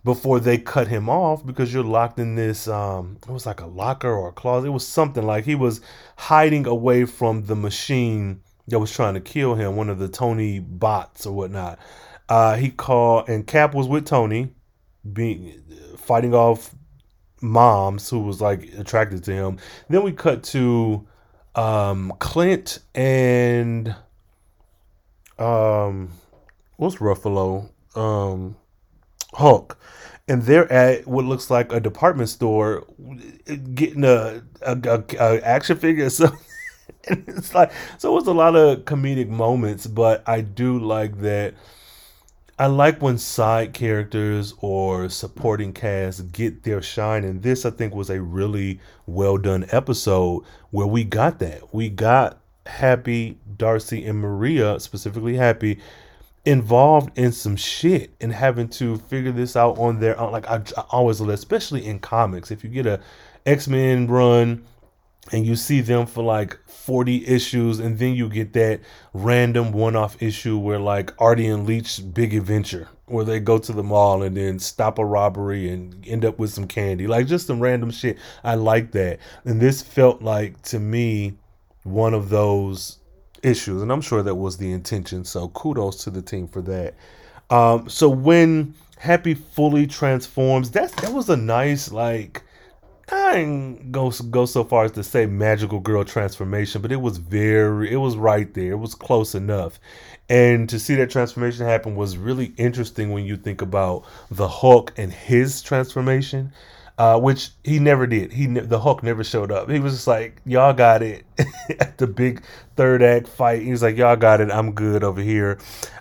before 0.04 0.40
they 0.40 0.56
cut 0.58 0.88
him 0.88 1.08
off 1.08 1.44
because 1.44 1.72
you're 1.72 1.84
locked 1.84 2.18
in 2.18 2.34
this 2.34 2.66
um 2.68 3.18
it 3.22 3.32
was 3.32 3.46
like 3.46 3.60
a 3.60 3.66
locker 3.66 4.10
or 4.10 4.28
a 4.28 4.32
closet. 4.32 4.68
It 4.68 4.70
was 4.70 4.86
something 4.86 5.24
like 5.24 5.44
he 5.44 5.54
was 5.54 5.80
hiding 6.16 6.66
away 6.66 7.04
from 7.04 7.44
the 7.44 7.56
machine 7.56 8.42
that 8.68 8.78
was 8.78 8.92
trying 8.92 9.14
to 9.14 9.20
kill 9.20 9.54
him 9.54 9.76
one 9.76 9.90
of 9.90 9.98
the 9.98 10.08
tony 10.08 10.58
bots 10.58 11.26
or 11.26 11.34
whatnot. 11.34 11.78
Uh 12.28 12.56
he 12.56 12.70
called 12.70 13.28
and 13.28 13.46
cap 13.46 13.74
was 13.74 13.88
with 13.88 14.06
tony 14.06 14.54
being 15.12 15.62
fighting 15.96 16.34
off 16.34 16.74
moms 17.42 18.08
who 18.08 18.20
was 18.20 18.40
like 18.40 18.62
attracted 18.78 19.24
to 19.24 19.32
him. 19.32 19.58
Then 19.88 20.02
we 20.02 20.12
cut 20.12 20.42
to 20.44 21.06
um 21.54 22.12
clint 22.20 22.78
and 22.94 23.94
um 25.38 26.10
what's 26.76 26.96
ruffalo? 26.96 27.70
Um 27.94 28.56
Hulk, 29.34 29.78
and 30.28 30.42
they're 30.42 30.70
at 30.72 31.06
what 31.06 31.24
looks 31.24 31.50
like 31.50 31.72
a 31.72 31.80
department 31.80 32.28
store 32.28 32.86
getting 33.74 34.04
a, 34.04 34.42
a, 34.62 34.78
a, 34.84 35.04
a 35.18 35.40
action 35.40 35.76
figure. 35.76 36.10
So 36.20 36.30
it's 37.04 37.54
like 37.54 37.72
so 37.98 38.16
it's 38.18 38.26
a 38.26 38.32
lot 38.32 38.56
of 38.56 38.80
comedic 38.80 39.28
moments, 39.28 39.86
but 39.86 40.22
I 40.28 40.42
do 40.42 40.78
like 40.78 41.20
that. 41.20 41.54
I 42.58 42.66
like 42.66 43.00
when 43.00 43.16
side 43.16 43.72
characters 43.72 44.52
or 44.60 45.08
supporting 45.08 45.72
cast 45.72 46.30
get 46.32 46.62
their 46.62 46.82
shine, 46.82 47.24
and 47.24 47.42
this 47.42 47.64
I 47.64 47.70
think 47.70 47.94
was 47.94 48.10
a 48.10 48.20
really 48.20 48.80
well 49.06 49.38
done 49.38 49.64
episode 49.70 50.44
where 50.70 50.86
we 50.86 51.04
got 51.04 51.38
that. 51.38 51.72
We 51.72 51.88
got 51.88 52.38
Happy, 52.66 53.38
Darcy, 53.56 54.04
and 54.04 54.18
Maria, 54.18 54.78
specifically 54.78 55.36
Happy, 55.36 55.80
involved 56.44 57.16
in 57.18 57.32
some 57.32 57.56
shit 57.56 58.14
and 58.20 58.32
having 58.32 58.68
to 58.68 58.96
figure 58.96 59.32
this 59.32 59.56
out 59.56 59.78
on 59.78 60.00
their 60.00 60.18
own. 60.18 60.32
Like 60.32 60.48
I, 60.48 60.62
I 60.76 60.80
always, 60.90 61.20
especially 61.20 61.86
in 61.86 61.98
comics, 61.98 62.50
if 62.50 62.64
you 62.64 62.70
get 62.70 62.86
a 62.86 63.00
X 63.46 63.68
Men 63.68 64.06
run 64.06 64.64
and 65.32 65.46
you 65.46 65.54
see 65.54 65.80
them 65.80 66.06
for 66.06 66.22
like 66.24 66.58
40 66.66 67.26
issues 67.26 67.78
and 67.78 67.98
then 67.98 68.14
you 68.14 68.28
get 68.28 68.52
that 68.54 68.80
random 69.12 69.72
one-off 69.72 70.20
issue 70.22 70.58
where 70.58 70.78
like 70.78 71.12
Artie 71.20 71.46
and 71.46 71.66
Leech 71.66 72.00
big 72.12 72.34
adventure 72.34 72.88
where 73.06 73.24
they 73.24 73.40
go 73.40 73.58
to 73.58 73.72
the 73.72 73.82
mall 73.82 74.22
and 74.22 74.36
then 74.36 74.58
stop 74.58 74.98
a 74.98 75.04
robbery 75.04 75.68
and 75.68 76.06
end 76.06 76.24
up 76.24 76.38
with 76.38 76.50
some 76.50 76.66
candy. 76.66 77.06
Like 77.06 77.26
just 77.26 77.46
some 77.46 77.60
random 77.60 77.90
shit. 77.90 78.18
I 78.44 78.54
like 78.54 78.92
that. 78.92 79.18
And 79.44 79.60
this 79.60 79.82
felt 79.82 80.22
like 80.22 80.62
to 80.62 80.78
me 80.78 81.34
one 81.82 82.14
of 82.14 82.28
those 82.28 82.99
issues, 83.42 83.82
and 83.82 83.92
I'm 83.92 84.00
sure 84.00 84.22
that 84.22 84.34
was 84.34 84.56
the 84.56 84.72
intention. 84.72 85.24
So 85.24 85.48
kudos 85.48 86.04
to 86.04 86.10
the 86.10 86.22
team 86.22 86.48
for 86.48 86.62
that. 86.62 86.94
Um, 87.50 87.88
so 87.88 88.08
when 88.08 88.74
Happy 89.00 89.32
fully 89.32 89.86
transforms, 89.86 90.70
that's 90.70 90.92
that 91.00 91.14
was 91.14 91.30
a 91.30 91.36
nice 91.36 91.90
like. 91.90 92.42
I 93.10 93.36
ain't 93.38 93.90
go 93.90 94.10
go 94.10 94.44
so 94.44 94.62
far 94.62 94.84
as 94.84 94.92
to 94.92 95.02
say 95.02 95.24
magical 95.24 95.80
girl 95.80 96.04
transformation, 96.04 96.82
but 96.82 96.92
it 96.92 97.00
was 97.00 97.16
very, 97.16 97.90
it 97.90 97.96
was 97.96 98.18
right 98.18 98.52
there. 98.52 98.72
It 98.72 98.78
was 98.78 98.94
close 98.94 99.34
enough, 99.34 99.80
and 100.28 100.68
to 100.68 100.78
see 100.78 100.96
that 100.96 101.08
transformation 101.08 101.64
happen 101.64 101.96
was 101.96 102.18
really 102.18 102.52
interesting 102.58 103.10
when 103.10 103.24
you 103.24 103.38
think 103.38 103.62
about 103.62 104.04
the 104.30 104.46
Hulk 104.46 104.92
and 104.98 105.10
his 105.10 105.62
transformation 105.62 106.52
uh, 107.00 107.18
which 107.18 107.48
he 107.64 107.78
never 107.78 108.06
did. 108.06 108.30
He 108.30 108.46
the 108.46 108.78
Hulk 108.78 109.02
never 109.02 109.24
showed 109.24 109.50
up. 109.50 109.70
He 109.70 109.80
was 109.80 109.94
just 109.94 110.06
like, 110.06 110.36
"Y'all 110.44 110.74
got 110.74 111.02
it." 111.02 111.24
At 111.80 111.96
the 111.96 112.06
big 112.06 112.42
third 112.76 113.02
act 113.02 113.26
fight, 113.26 113.62
he 113.62 113.70
was 113.70 113.82
like, 113.82 113.96
"Y'all 113.96 114.16
got 114.16 114.42
it. 114.42 114.50
I'm 114.50 114.72
good 114.72 115.02
over 115.02 115.22
here." 115.22 115.58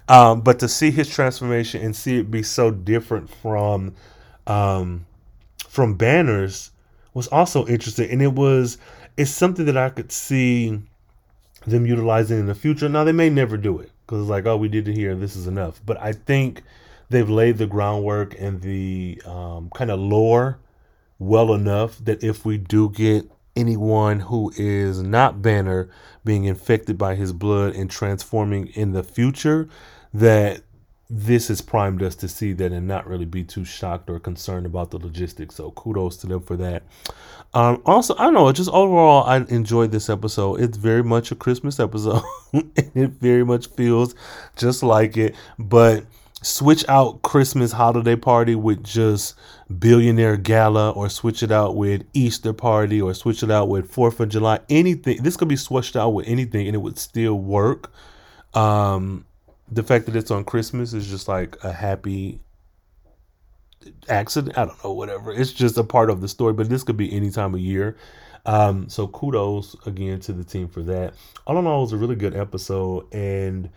Um, 0.10 0.42
but 0.42 0.60
to 0.60 0.68
see 0.68 0.92
his 0.92 1.08
transformation 1.10 1.82
and 1.82 1.96
see 1.96 2.20
it 2.20 2.30
be 2.30 2.44
so 2.44 2.70
different 2.70 3.30
from 3.30 3.96
um, 4.46 5.06
from 5.70 5.96
Banner's 5.96 6.72
was 7.14 7.30
also 7.30 7.66
interesting, 7.66 8.10
and 8.12 8.22
it 8.22 8.34
was 8.34 8.78
it's 9.16 9.32
something 9.32 9.68
that 9.68 9.78
I 9.78 9.92
could 9.92 10.12
see 10.12 10.82
them 11.66 11.86
utilizing 11.86 12.40
in 12.40 12.46
the 12.46 12.56
future. 12.56 12.90
Now 12.90 13.06
they 13.06 13.14
may 13.14 13.30
never 13.30 13.56
do 13.56 13.80
it 13.80 13.90
because 14.06 14.24
it's 14.24 14.30
like, 14.30 14.46
oh, 14.46 14.58
we 14.58 14.68
did 14.68 14.86
it 14.90 14.98
here, 14.98 15.16
this 15.16 15.38
is 15.38 15.48
enough. 15.48 15.80
But 15.86 15.96
I 16.02 16.12
think 16.12 16.62
they've 17.10 17.30
laid 17.30 17.58
the 17.58 17.68
groundwork 17.68 18.36
and 18.38 18.60
the 18.62 19.22
um, 19.26 19.70
kind 19.74 19.92
of 19.92 20.02
lore 20.02 20.60
well 21.20 21.54
enough 21.54 21.98
that 22.00 22.24
if 22.24 22.46
we 22.46 22.58
do 22.58 22.90
get 22.90 23.30
anyone 23.56 24.22
who 24.22 24.52
is 24.58 25.02
not 25.02 25.42
Banner 25.42 25.90
being 26.24 26.46
infected 26.46 26.98
by 26.98 27.16
his 27.16 27.34
blood 27.34 27.76
and 27.76 27.92
transforming 27.92 28.68
in 28.68 28.94
the 28.94 29.04
future, 29.04 29.68
that 30.14 30.62
this 31.10 31.48
has 31.48 31.60
primed 31.60 32.04
us 32.04 32.16
to 32.16 32.28
see 32.28 32.54
that 32.54 32.72
and 32.72 32.88
not 32.88 33.08
really 33.08 33.26
be 33.26 33.44
too 33.44 33.66
shocked 33.66 34.10
or 34.10 34.20
concerned 34.20 34.66
about 34.68 34.92
the 34.92 35.00
logistics. 35.00 35.56
So 35.56 35.72
kudos 35.72 36.18
to 36.18 36.28
them 36.28 36.42
for 36.42 36.56
that. 36.58 36.84
Um, 37.54 37.82
also, 37.84 38.16
I 38.16 38.26
don't 38.26 38.36
know, 38.36 38.52
just 38.52 38.70
overall, 38.70 39.24
I 39.24 39.38
enjoyed 39.38 39.92
this 39.92 40.08
episode. 40.08 40.62
It's 40.62 40.78
very 40.78 41.04
much 41.04 41.32
a 41.32 41.36
Christmas 41.36 41.80
episode. 41.80 42.22
it 42.54 43.10
very 43.10 43.44
much 43.44 43.68
feels 43.68 44.14
just 44.56 44.84
like 44.84 45.18
it, 45.18 45.36
but 45.58 46.06
switch 46.42 46.88
out 46.88 47.22
Christmas 47.22 47.72
holiday 47.72 48.16
party 48.16 48.56
with 48.56 48.84
just 48.84 49.36
billionaire 49.78 50.38
gala 50.38 50.92
or 50.92 51.10
switch 51.10 51.44
it 51.44 51.52
out 51.52 51.76
with 51.76 52.04
Easter 52.14 52.54
party 52.54 53.02
or 53.02 53.14
switch 53.14 53.44
it 53.44 53.52
out 53.52 53.68
with 53.68 53.92
4th 53.92 54.20
of 54.20 54.30
July. 54.30 54.60
Anything 54.70 55.22
this 55.22 55.36
could 55.36 55.50
be 55.50 55.58
switched 55.58 55.96
out 55.96 56.12
with 56.12 56.28
anything 56.28 56.68
and 56.68 56.76
it 56.76 56.80
would 56.80 56.98
still 56.98 57.36
work. 57.36 57.92
Um 58.54 59.26
the 59.72 59.84
fact 59.84 60.06
that 60.06 60.16
it's 60.16 60.32
on 60.32 60.46
Christmas 60.46 60.94
is 60.94 61.08
just 61.08 61.28
like 61.28 61.62
a 61.64 61.72
happy 61.72 62.40
accident. 64.08 64.58
I 64.58 64.66
don't 64.66 64.84
know 64.84 64.94
whatever. 64.94 65.32
It's 65.32 65.54
just 65.54 65.78
a 65.78 65.84
part 65.84 66.10
of 66.10 66.22
the 66.22 66.28
story 66.30 66.54
but 66.54 66.70
this 66.70 66.84
could 66.84 66.98
be 66.98 67.14
any 67.14 67.32
time 67.32 67.54
of 67.54 67.60
year. 67.60 67.98
Um 68.46 68.88
so 68.88 69.08
kudos 69.08 69.76
again 69.86 70.22
to 70.22 70.32
the 70.32 70.46
team 70.46 70.70
for 70.70 70.84
that. 70.84 71.16
All 71.46 71.60
in 71.60 71.68
all 71.68 71.80
it 71.80 71.82
was 71.82 71.94
a 71.94 71.98
really 71.98 72.16
good 72.16 72.36
episode 72.36 73.14
and 73.14 73.70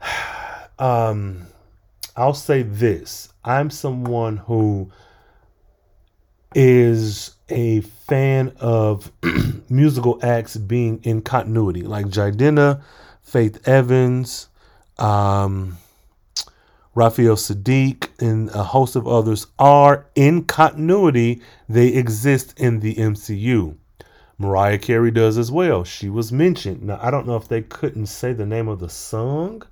um 0.78 1.48
I'll 2.16 2.34
say 2.34 2.62
this 2.62 3.32
I'm 3.44 3.70
someone 3.70 4.38
who 4.38 4.90
is 6.54 7.34
a 7.50 7.82
fan 7.82 8.52
of 8.58 9.12
musical 9.68 10.18
acts 10.22 10.56
being 10.56 11.00
in 11.02 11.20
continuity, 11.20 11.82
like 11.82 12.06
Jidenna, 12.06 12.82
Faith 13.22 13.68
Evans, 13.68 14.48
um, 14.98 15.76
Raphael 16.94 17.36
Saadiq, 17.36 18.08
and 18.18 18.48
a 18.50 18.64
host 18.64 18.96
of 18.96 19.06
others 19.06 19.46
are 19.58 20.06
in 20.14 20.44
continuity. 20.44 21.42
They 21.68 21.88
exist 21.88 22.58
in 22.58 22.80
the 22.80 22.94
MCU. 22.94 23.76
Mariah 24.38 24.78
Carey 24.78 25.10
does 25.10 25.36
as 25.36 25.52
well. 25.52 25.84
She 25.84 26.08
was 26.08 26.32
mentioned. 26.32 26.82
Now, 26.82 26.98
I 27.02 27.10
don't 27.10 27.26
know 27.26 27.36
if 27.36 27.48
they 27.48 27.62
couldn't 27.62 28.06
say 28.06 28.32
the 28.32 28.46
name 28.46 28.68
of 28.68 28.80
the 28.80 28.88
song 28.88 29.62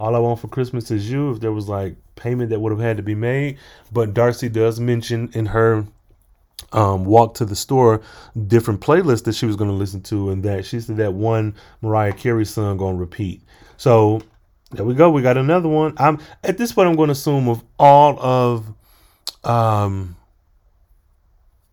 all 0.00 0.16
I 0.16 0.18
Want 0.18 0.40
for 0.40 0.48
Christmas 0.48 0.90
is 0.90 1.10
You, 1.10 1.30
if 1.30 1.40
there 1.40 1.52
was 1.52 1.68
like 1.68 1.94
payment 2.16 2.50
that 2.50 2.58
would 2.58 2.72
have 2.72 2.80
had 2.80 2.96
to 2.96 3.02
be 3.02 3.14
made. 3.14 3.58
But 3.92 4.14
Darcy 4.14 4.48
does 4.48 4.80
mention 4.80 5.30
in 5.34 5.46
her 5.46 5.86
um, 6.72 7.04
walk 7.04 7.34
to 7.34 7.44
the 7.44 7.54
store 7.54 8.00
different 8.46 8.80
playlists 8.80 9.24
that 9.24 9.34
she 9.34 9.46
was 9.46 9.56
going 9.56 9.70
to 9.70 9.76
listen 9.76 10.02
to, 10.04 10.30
and 10.30 10.42
that 10.42 10.64
she 10.64 10.80
said 10.80 10.96
that 10.96 11.12
one 11.12 11.54
Mariah 11.82 12.14
Carey 12.14 12.46
song 12.46 12.80
on 12.80 12.96
repeat. 12.96 13.42
So 13.76 14.22
there 14.70 14.84
we 14.84 14.94
go. 14.94 15.10
We 15.10 15.20
got 15.20 15.36
another 15.36 15.68
one. 15.68 15.94
I'm 15.98 16.18
at 16.42 16.56
this 16.56 16.72
point. 16.72 16.88
I'm 16.88 16.96
going 16.96 17.08
to 17.08 17.12
assume 17.12 17.48
of 17.48 17.62
all 17.78 18.18
of 18.20 18.74
um, 19.44 20.16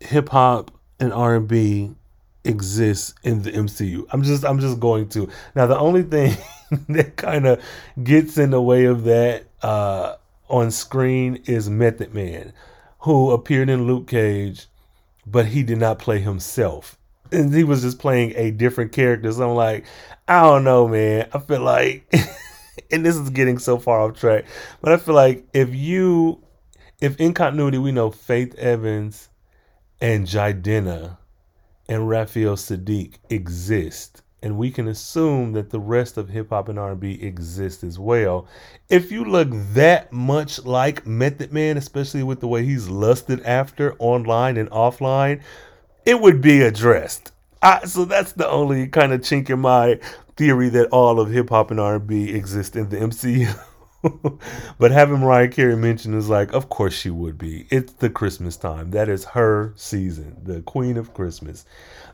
hip 0.01 0.29
hop 0.29 0.71
and 0.99 1.13
R 1.13 1.35
and 1.35 1.47
B, 1.47 1.95
exists 2.43 3.13
in 3.23 3.41
the 3.43 3.51
MCU. 3.51 4.05
I'm 4.09 4.23
just 4.23 4.43
I'm 4.43 4.59
just 4.59 4.79
going 4.79 5.07
to. 5.09 5.29
Now 5.55 5.67
the 5.67 5.77
only 5.77 6.03
thing 6.03 6.35
that 6.89 7.15
kind 7.15 7.47
of 7.47 7.61
gets 8.03 8.37
in 8.37 8.51
the 8.51 8.61
way 8.61 8.85
of 8.85 9.03
that 9.05 9.45
uh, 9.61 10.15
on 10.49 10.71
screen 10.71 11.41
is 11.45 11.69
Method 11.69 12.13
Man, 12.13 12.53
who 12.99 13.31
appeared 13.31 13.69
in 13.69 13.87
Luke 13.87 14.07
Cage, 14.07 14.67
but 15.25 15.47
he 15.47 15.63
did 15.63 15.77
not 15.77 15.99
play 15.99 16.19
himself. 16.19 16.97
And 17.31 17.53
he 17.53 17.63
was 17.63 17.81
just 17.81 17.99
playing 17.99 18.33
a 18.35 18.51
different 18.51 18.93
character. 18.93 19.31
So 19.31 19.49
I'm 19.49 19.55
like, 19.55 19.85
I 20.27 20.41
don't 20.41 20.63
know, 20.63 20.87
man. 20.87 21.27
I 21.33 21.39
feel 21.39 21.61
like 21.61 22.11
and 22.91 23.05
this 23.05 23.15
is 23.15 23.29
getting 23.29 23.59
so 23.59 23.77
far 23.77 24.01
off 24.01 24.19
track, 24.19 24.45
but 24.81 24.91
I 24.91 24.97
feel 24.97 25.15
like 25.15 25.45
if 25.53 25.73
you 25.73 26.43
if 27.01 27.19
in 27.19 27.33
continuity 27.33 27.77
we 27.77 27.91
know 27.91 28.09
Faith 28.09 28.55
Evans 28.55 29.29
and 30.01 30.25
Jidenna 30.25 31.17
and 31.87 32.09
Raphael 32.09 32.55
Saadiq 32.55 33.15
exist, 33.29 34.21
and 34.41 34.57
we 34.57 34.69
can 34.69 34.87
assume 34.87 35.53
that 35.53 35.71
the 35.71 35.79
rest 35.79 36.17
of 36.17 36.29
hip 36.29 36.49
hop 36.49 36.69
and 36.69 36.77
R&B 36.77 37.13
exist 37.21 37.83
as 37.83 37.97
well. 37.97 38.47
If 38.89 39.11
you 39.11 39.25
look 39.25 39.49
that 39.73 40.13
much 40.13 40.63
like 40.63 41.07
Method 41.07 41.51
Man, 41.51 41.77
especially 41.77 42.23
with 42.23 42.39
the 42.39 42.47
way 42.47 42.63
he's 42.63 42.87
lusted 42.87 43.41
after 43.43 43.95
online 43.97 44.57
and 44.57 44.69
offline, 44.69 45.41
it 46.05 46.21
would 46.21 46.41
be 46.41 46.61
addressed. 46.61 47.31
I, 47.61 47.85
so 47.85 48.05
that's 48.05 48.33
the 48.33 48.47
only 48.47 48.87
kind 48.87 49.11
of 49.11 49.21
chink 49.21 49.49
in 49.49 49.59
my 49.59 49.99
theory 50.35 50.69
that 50.69 50.89
all 50.89 51.19
of 51.19 51.31
hip 51.31 51.49
hop 51.49 51.71
and 51.71 51.79
R&B 51.79 52.29
exist 52.29 52.75
in 52.75 52.89
the 52.89 52.97
MCU. 52.97 53.59
but 54.79 54.91
having 54.91 55.19
Mariah 55.19 55.47
Carey 55.47 55.75
mentioned 55.75 56.15
is 56.15 56.29
like, 56.29 56.53
of 56.53 56.69
course 56.69 56.93
she 56.93 57.09
would 57.09 57.37
be. 57.37 57.67
It's 57.69 57.93
the 57.93 58.09
Christmas 58.09 58.57
time. 58.57 58.91
That 58.91 59.09
is 59.09 59.25
her 59.25 59.73
season, 59.75 60.37
the 60.43 60.61
Queen 60.61 60.97
of 60.97 61.13
Christmas. 61.13 61.65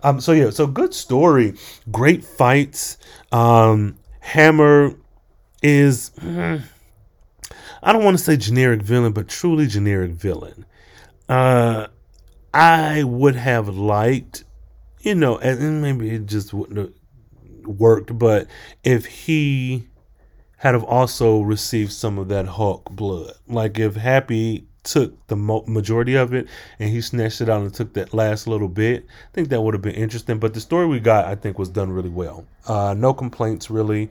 Um, 0.03 0.19
so 0.19 0.31
yeah, 0.31 0.49
so 0.49 0.67
good 0.67 0.93
story, 0.93 1.55
great 1.91 2.23
fights. 2.23 2.97
Um, 3.31 3.97
Hammer 4.19 4.95
is, 5.61 6.11
I 6.21 7.93
don't 7.93 8.03
want 8.03 8.17
to 8.17 8.23
say 8.23 8.37
generic 8.37 8.81
villain, 8.81 9.13
but 9.13 9.27
truly 9.27 9.67
generic 9.67 10.11
villain. 10.11 10.65
Uh, 11.29 11.87
I 12.53 13.03
would 13.03 13.35
have 13.35 13.69
liked, 13.69 14.43
you 15.01 15.15
know, 15.15 15.37
and 15.37 15.81
maybe 15.81 16.11
it 16.11 16.25
just 16.25 16.53
wouldn't 16.53 16.77
have 16.77 16.93
worked, 17.65 18.17
but 18.17 18.47
if 18.83 19.05
he 19.05 19.87
had 20.63 20.75
have 20.75 20.85
also 20.85 21.41
received 21.41 21.91
some 21.91 22.17
of 22.17 22.29
that 22.29 22.45
Hulk 22.45 22.89
blood, 22.89 23.33
like 23.49 23.79
if 23.79 23.97
Happy 23.97 24.65
took 24.83 25.27
the 25.27 25.35
majority 25.35 26.15
of 26.15 26.33
it 26.33 26.47
and 26.79 26.89
he 26.89 27.01
snatched 27.01 27.41
it 27.41 27.49
out 27.49 27.61
and 27.61 27.73
took 27.73 27.91
that 27.95 28.13
last 28.13 28.47
little 28.47 28.69
bit, 28.69 29.05
I 29.05 29.31
think 29.33 29.49
that 29.49 29.61
would 29.61 29.73
have 29.73 29.81
been 29.81 29.93
interesting. 29.93 30.39
But 30.39 30.53
the 30.53 30.61
story 30.61 30.87
we 30.87 31.01
got, 31.01 31.25
I 31.25 31.35
think, 31.35 31.59
was 31.59 31.67
done 31.67 31.91
really 31.91 32.07
well. 32.07 32.45
Uh, 32.65 32.93
no 32.97 33.13
complaints, 33.13 33.69
really. 33.69 34.09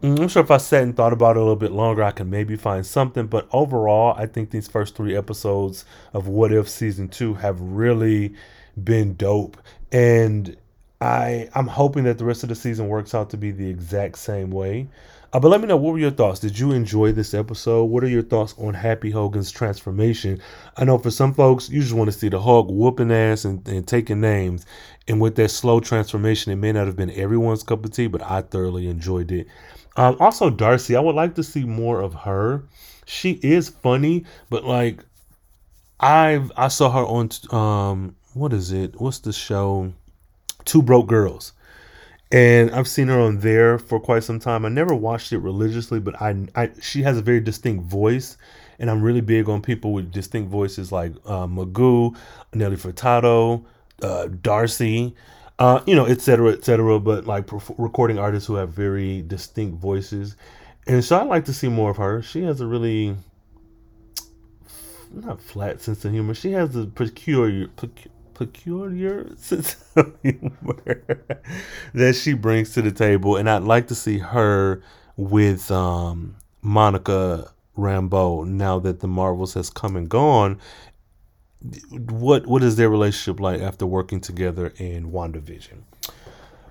Mm, 0.00 0.20
I'm 0.20 0.28
sure 0.28 0.44
if 0.44 0.52
I 0.52 0.58
sat 0.58 0.84
and 0.84 0.96
thought 0.96 1.12
about 1.12 1.34
it 1.34 1.40
a 1.40 1.42
little 1.42 1.56
bit 1.56 1.72
longer, 1.72 2.04
I 2.04 2.12
can 2.12 2.30
maybe 2.30 2.54
find 2.54 2.86
something. 2.86 3.26
But 3.26 3.48
overall, 3.52 4.14
I 4.16 4.26
think 4.26 4.50
these 4.50 4.68
first 4.68 4.94
three 4.94 5.16
episodes 5.16 5.84
of 6.12 6.28
What 6.28 6.52
If 6.52 6.68
season 6.68 7.08
two 7.08 7.34
have 7.34 7.60
really 7.60 8.34
been 8.84 9.16
dope. 9.16 9.56
And 9.90 10.56
I 11.00 11.48
I'm 11.54 11.66
hoping 11.66 12.04
that 12.04 12.18
the 12.18 12.24
rest 12.24 12.44
of 12.44 12.48
the 12.48 12.54
season 12.54 12.86
works 12.86 13.12
out 13.12 13.30
to 13.30 13.36
be 13.36 13.50
the 13.50 13.68
exact 13.68 14.18
same 14.18 14.52
way. 14.52 14.86
Uh, 15.32 15.38
but 15.38 15.48
let 15.48 15.60
me 15.60 15.68
know 15.68 15.76
what 15.76 15.92
were 15.92 15.98
your 15.98 16.10
thoughts. 16.10 16.40
Did 16.40 16.58
you 16.58 16.72
enjoy 16.72 17.12
this 17.12 17.34
episode? 17.34 17.84
What 17.84 18.02
are 18.02 18.08
your 18.08 18.22
thoughts 18.22 18.54
on 18.58 18.74
Happy 18.74 19.10
Hogan's 19.10 19.52
transformation? 19.52 20.40
I 20.76 20.84
know 20.84 20.98
for 20.98 21.10
some 21.12 21.34
folks, 21.34 21.68
you 21.68 21.80
just 21.80 21.92
want 21.92 22.10
to 22.10 22.18
see 22.18 22.28
the 22.28 22.40
Hulk 22.40 22.66
whooping 22.68 23.12
ass 23.12 23.44
and, 23.44 23.66
and 23.68 23.86
taking 23.86 24.20
names. 24.20 24.66
And 25.06 25.20
with 25.20 25.36
that 25.36 25.50
slow 25.50 25.78
transformation, 25.78 26.50
it 26.52 26.56
may 26.56 26.72
not 26.72 26.86
have 26.86 26.96
been 26.96 27.12
everyone's 27.12 27.62
cup 27.62 27.84
of 27.84 27.92
tea, 27.92 28.08
but 28.08 28.22
I 28.22 28.42
thoroughly 28.42 28.88
enjoyed 28.88 29.30
it. 29.30 29.46
Um, 29.96 30.16
also, 30.18 30.50
Darcy, 30.50 30.96
I 30.96 31.00
would 31.00 31.14
like 31.14 31.36
to 31.36 31.44
see 31.44 31.64
more 31.64 32.00
of 32.00 32.14
her. 32.14 32.64
She 33.06 33.32
is 33.42 33.68
funny, 33.68 34.24
but 34.50 34.64
like 34.64 35.04
I've 35.98 36.50
I 36.56 36.68
saw 36.68 36.90
her 36.90 37.04
on 37.04 37.30
um 37.50 38.16
what 38.34 38.52
is 38.52 38.72
it? 38.72 39.00
What's 39.00 39.18
the 39.18 39.32
show? 39.32 39.92
Two 40.64 40.82
Broke 40.82 41.08
Girls. 41.08 41.52
And 42.32 42.70
I've 42.70 42.86
seen 42.86 43.08
her 43.08 43.18
on 43.18 43.40
there 43.40 43.76
for 43.76 43.98
quite 43.98 44.22
some 44.22 44.38
time. 44.38 44.64
I 44.64 44.68
never 44.68 44.94
watched 44.94 45.32
it 45.32 45.38
religiously, 45.38 45.98
but 45.98 46.20
I, 46.22 46.46
I 46.54 46.70
she 46.80 47.02
has 47.02 47.18
a 47.18 47.22
very 47.22 47.40
distinct 47.40 47.84
voice, 47.84 48.36
and 48.78 48.88
I'm 48.88 49.02
really 49.02 49.20
big 49.20 49.48
on 49.48 49.60
people 49.60 49.92
with 49.92 50.12
distinct 50.12 50.48
voices 50.48 50.92
like 50.92 51.12
uh, 51.26 51.48
Magoo, 51.48 52.16
Nelly 52.54 52.76
Furtado, 52.76 53.64
uh, 54.02 54.28
Darcy, 54.42 55.16
uh, 55.58 55.82
you 55.86 55.96
know, 55.96 56.04
et 56.04 56.20
cetera, 56.20 56.52
et 56.52 56.64
cetera. 56.64 57.00
But 57.00 57.26
like 57.26 57.48
recording 57.78 58.20
artists 58.20 58.46
who 58.46 58.54
have 58.54 58.72
very 58.72 59.22
distinct 59.22 59.80
voices, 59.80 60.36
and 60.86 61.04
so 61.04 61.18
I'd 61.18 61.26
like 61.26 61.46
to 61.46 61.52
see 61.52 61.68
more 61.68 61.90
of 61.90 61.96
her. 61.96 62.22
She 62.22 62.44
has 62.44 62.60
a 62.60 62.66
really 62.66 63.16
not 65.12 65.40
flat 65.40 65.80
sense 65.80 66.04
of 66.04 66.12
humor. 66.12 66.34
She 66.34 66.52
has 66.52 66.76
a 66.76 66.86
peculiar, 66.86 67.66
peculiar 67.74 68.14
peculiar 68.40 69.36
sense 69.36 69.76
of 69.96 70.14
humor 70.22 71.14
that 71.92 72.14
she 72.14 72.32
brings 72.32 72.72
to 72.72 72.80
the 72.80 72.90
table, 72.90 73.36
and 73.36 73.50
I'd 73.50 73.64
like 73.64 73.86
to 73.88 73.94
see 73.94 74.16
her 74.18 74.82
with 75.14 75.70
um, 75.70 76.36
Monica 76.62 77.52
Rambeau 77.76 78.46
now 78.46 78.78
that 78.78 79.00
the 79.00 79.08
Marvels 79.08 79.52
has 79.54 79.68
come 79.68 79.94
and 79.94 80.08
gone. 80.08 80.58
What 81.90 82.46
what 82.46 82.62
is 82.62 82.76
their 82.76 82.88
relationship 82.88 83.38
like 83.40 83.60
after 83.60 83.84
working 83.84 84.22
together 84.22 84.72
in 84.78 85.12
WandaVision? 85.12 85.82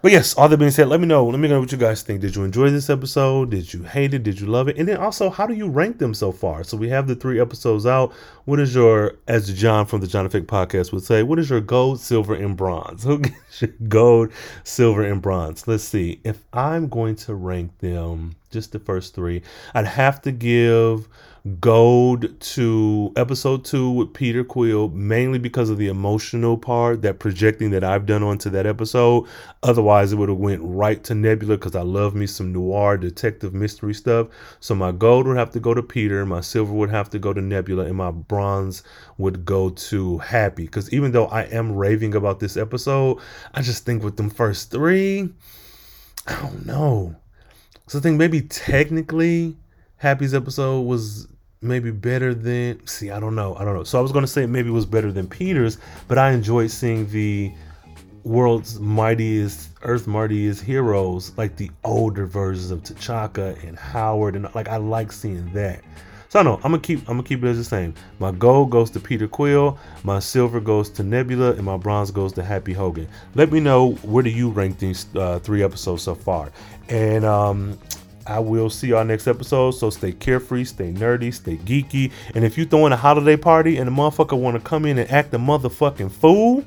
But 0.01 0.13
yes, 0.13 0.33
all 0.35 0.47
that 0.47 0.57
being 0.57 0.71
said, 0.71 0.87
let 0.87 1.01
me 1.01 1.07
know. 1.07 1.25
Let 1.25 1.39
me 1.39 1.49
know 1.49 1.59
what 1.59 1.73
you 1.73 1.77
guys 1.77 2.01
think. 2.01 2.21
Did 2.21 2.33
you 2.33 2.45
enjoy 2.45 2.69
this 2.69 2.89
episode? 2.89 3.51
Did 3.51 3.73
you 3.73 3.83
hate 3.83 4.13
it? 4.13 4.23
Did 4.23 4.39
you 4.39 4.47
love 4.47 4.69
it? 4.69 4.77
And 4.77 4.87
then 4.87 4.95
also, 4.95 5.29
how 5.29 5.45
do 5.45 5.53
you 5.53 5.67
rank 5.67 5.97
them 5.97 6.13
so 6.13 6.31
far? 6.31 6.63
So 6.63 6.77
we 6.77 6.87
have 6.87 7.07
the 7.07 7.15
three 7.15 7.39
episodes 7.39 7.85
out. 7.85 8.13
What 8.45 8.61
is 8.61 8.73
your, 8.73 9.17
as 9.27 9.53
John 9.53 9.85
from 9.85 9.99
the 9.99 10.07
John 10.07 10.25
Effect 10.25 10.47
podcast 10.47 10.93
would 10.93 11.03
say, 11.03 11.23
what 11.23 11.37
is 11.37 11.49
your 11.49 11.59
gold, 11.59 11.99
silver, 11.99 12.33
and 12.33 12.55
bronze? 12.55 13.03
Who 13.09 13.19
gets 13.19 13.61
your 13.61 13.71
gold, 13.89 14.31
silver, 14.63 15.03
and 15.03 15.21
bronze? 15.21 15.67
Let's 15.67 15.83
see. 15.83 16.21
If 16.23 16.45
I'm 16.53 16.87
going 16.87 17.15
to 17.17 17.35
rank 17.35 17.77
them, 17.79 18.35
just 18.49 18.71
the 18.71 18.79
first 18.79 19.15
three, 19.15 19.41
I'd 19.73 19.85
have 19.85 20.21
to 20.23 20.31
give 20.31 21.07
gold 21.59 22.39
to 22.39 23.13
episode 23.15 23.63
two 23.63 23.89
with 23.91 24.13
Peter 24.13 24.43
Quill, 24.43 24.89
mainly 24.89 25.39
because 25.39 25.69
of 25.69 25.77
the 25.77 25.87
emotional 25.87 26.57
part, 26.57 27.01
that 27.01 27.19
projecting 27.19 27.71
that 27.71 27.83
I've 27.83 28.05
done 28.05 28.23
onto 28.23 28.49
that 28.49 28.65
episode. 28.65 29.25
Otherwise, 29.63 30.11
it 30.11 30.17
would 30.17 30.29
have 30.29 30.37
went 30.37 30.61
right 30.63 31.03
to 31.05 31.15
Nebula 31.15 31.57
because 31.57 31.75
I 31.75 31.81
love 31.81 32.15
me 32.15 32.27
some 32.27 32.51
noir 32.51 32.97
detective 32.97 33.53
mystery 33.53 33.93
stuff. 33.93 34.27
So 34.59 34.75
my 34.75 34.91
gold 34.91 35.27
would 35.27 35.37
have 35.37 35.51
to 35.51 35.59
go 35.59 35.73
to 35.73 35.83
Peter, 35.83 36.25
my 36.25 36.41
silver 36.41 36.73
would 36.73 36.89
have 36.89 37.09
to 37.11 37.19
go 37.19 37.33
to 37.33 37.41
Nebula, 37.41 37.85
and 37.85 37.95
my 37.95 38.11
bronze 38.11 38.83
would 39.17 39.45
go 39.45 39.69
to 39.69 40.17
Happy. 40.19 40.65
Because 40.65 40.91
even 40.91 41.11
though 41.11 41.27
I 41.27 41.43
am 41.43 41.71
raving 41.71 42.15
about 42.15 42.39
this 42.39 42.57
episode, 42.57 43.19
I 43.53 43.61
just 43.61 43.85
think 43.85 44.03
with 44.03 44.17
them 44.17 44.29
first 44.29 44.71
three, 44.71 45.29
I 46.27 46.35
don't 46.41 46.65
know. 46.65 47.15
So 47.89 47.97
I 47.97 48.01
think 48.03 48.19
maybe 48.19 48.41
technically 48.41 49.57
Happy's 49.97 50.35
episode 50.35 50.81
was 50.81 51.27
maybe 51.61 51.89
better 51.89 52.33
than 52.33 52.87
see 52.87 53.11
i 53.11 53.19
don't 53.19 53.35
know 53.35 53.53
i 53.55 53.65
don't 53.65 53.73
know 53.73 53.83
so 53.83 53.99
i 53.99 54.01
was 54.01 54.13
going 54.13 54.23
to 54.23 54.31
say 54.31 54.45
maybe 54.45 54.69
it 54.69 54.71
was 54.71 54.85
better 54.85 55.11
than 55.11 55.27
peter's 55.27 55.77
but 56.07 56.17
i 56.17 56.31
enjoyed 56.31 56.71
seeing 56.71 57.05
the 57.09 57.51
world's 58.23 58.79
mightiest 58.79 59.71
earth 59.81 60.07
mightiest 60.07 60.63
heroes 60.63 61.37
like 61.37 61.57
the 61.57 61.69
older 61.83 62.25
versions 62.25 62.71
of 62.71 62.81
t'chaka 62.81 63.61
and 63.67 63.77
howard 63.77 64.37
and 64.37 64.47
like 64.55 64.69
i 64.69 64.77
like 64.77 65.11
seeing 65.11 65.51
that 65.51 65.83
so 66.29 66.39
I 66.39 66.43
know 66.43 66.57
I'm 66.57 66.71
gonna 66.71 66.79
keep 66.79 66.99
I'm 67.09 67.17
gonna 67.17 67.23
keep 67.23 67.43
it 67.43 67.47
as 67.47 67.57
the 67.57 67.63
same. 67.63 67.95
My 68.19 68.31
gold 68.31 68.69
goes 68.69 68.91
to 68.91 68.99
Peter 68.99 69.27
Quill, 69.27 69.79
my 70.03 70.19
silver 70.19 70.59
goes 70.59 70.87
to 70.91 71.01
Nebula, 71.01 71.53
and 71.53 71.63
my 71.63 71.75
bronze 71.75 72.11
goes 72.11 72.33
to 72.33 72.43
Happy 72.43 72.71
Hogan. 72.71 73.07
Let 73.33 73.51
me 73.51 73.59
know 73.59 73.93
where 74.03 74.21
do 74.21 74.29
you 74.29 74.51
rank 74.51 74.77
these 74.77 75.07
uh, 75.15 75.39
three 75.39 75.63
episodes 75.63 76.03
so 76.03 76.13
far, 76.13 76.51
and 76.89 77.23
um, 77.23 77.77
I 78.25 78.39
will 78.39 78.69
see 78.69 78.89
y'all 78.89 79.03
next 79.05 79.27
episode. 79.27 79.71
So 79.71 79.89
stay 79.89 80.11
carefree, 80.11 80.65
stay 80.65 80.91
nerdy, 80.91 81.33
stay 81.33 81.57
geeky. 81.57 82.11
And 82.35 82.43
if 82.43 82.57
you 82.57 82.65
throwing 82.65 82.93
a 82.93 82.97
holiday 82.97 83.37
party 83.37 83.77
and 83.77 83.87
a 83.89 83.91
motherfucker 83.91 84.37
want 84.37 84.55
to 84.55 84.61
come 84.61 84.85
in 84.85 84.97
and 84.97 85.09
act 85.09 85.33
a 85.33 85.39
motherfucking 85.39 86.11
fool, 86.11 86.63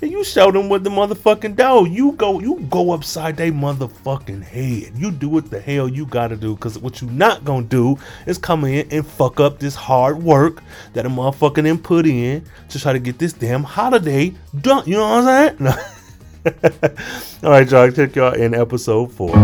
then 0.00 0.10
you 0.10 0.24
show 0.24 0.50
them 0.50 0.68
what 0.68 0.82
the 0.82 0.90
motherfucking 0.90 1.56
do. 1.56 1.90
You 1.90 2.12
go, 2.12 2.40
you 2.40 2.60
go 2.70 2.92
upside 2.92 3.36
their 3.36 3.52
motherfucking 3.52 4.42
head. 4.42 4.92
You 4.96 5.10
do 5.10 5.28
what 5.28 5.50
the 5.50 5.60
hell 5.60 5.88
you 5.88 6.06
gotta 6.06 6.36
do. 6.36 6.56
Cause 6.56 6.78
what 6.78 7.00
you 7.00 7.08
not 7.10 7.44
gonna 7.44 7.66
do 7.66 7.98
is 8.26 8.38
come 8.38 8.64
in 8.64 8.88
and 8.90 9.06
fuck 9.06 9.40
up 9.40 9.58
this 9.58 9.74
hard 9.74 10.22
work 10.22 10.62
that 10.94 11.06
a 11.06 11.08
motherfucking 11.08 11.64
then 11.64 11.78
put 11.78 12.06
in 12.06 12.44
to 12.70 12.80
try 12.80 12.92
to 12.92 12.98
get 12.98 13.18
this 13.18 13.32
damn 13.32 13.62
holiday 13.62 14.34
done. 14.60 14.84
You 14.86 14.96
know 14.96 15.08
what 15.08 15.28
I'm 15.28 15.58
saying? 15.58 15.84
All 17.42 17.50
right, 17.50 17.70
y'all. 17.70 17.90
Check 17.90 18.16
y'all 18.16 18.34
in 18.34 18.54
episode 18.54 19.12
four. 19.12 19.34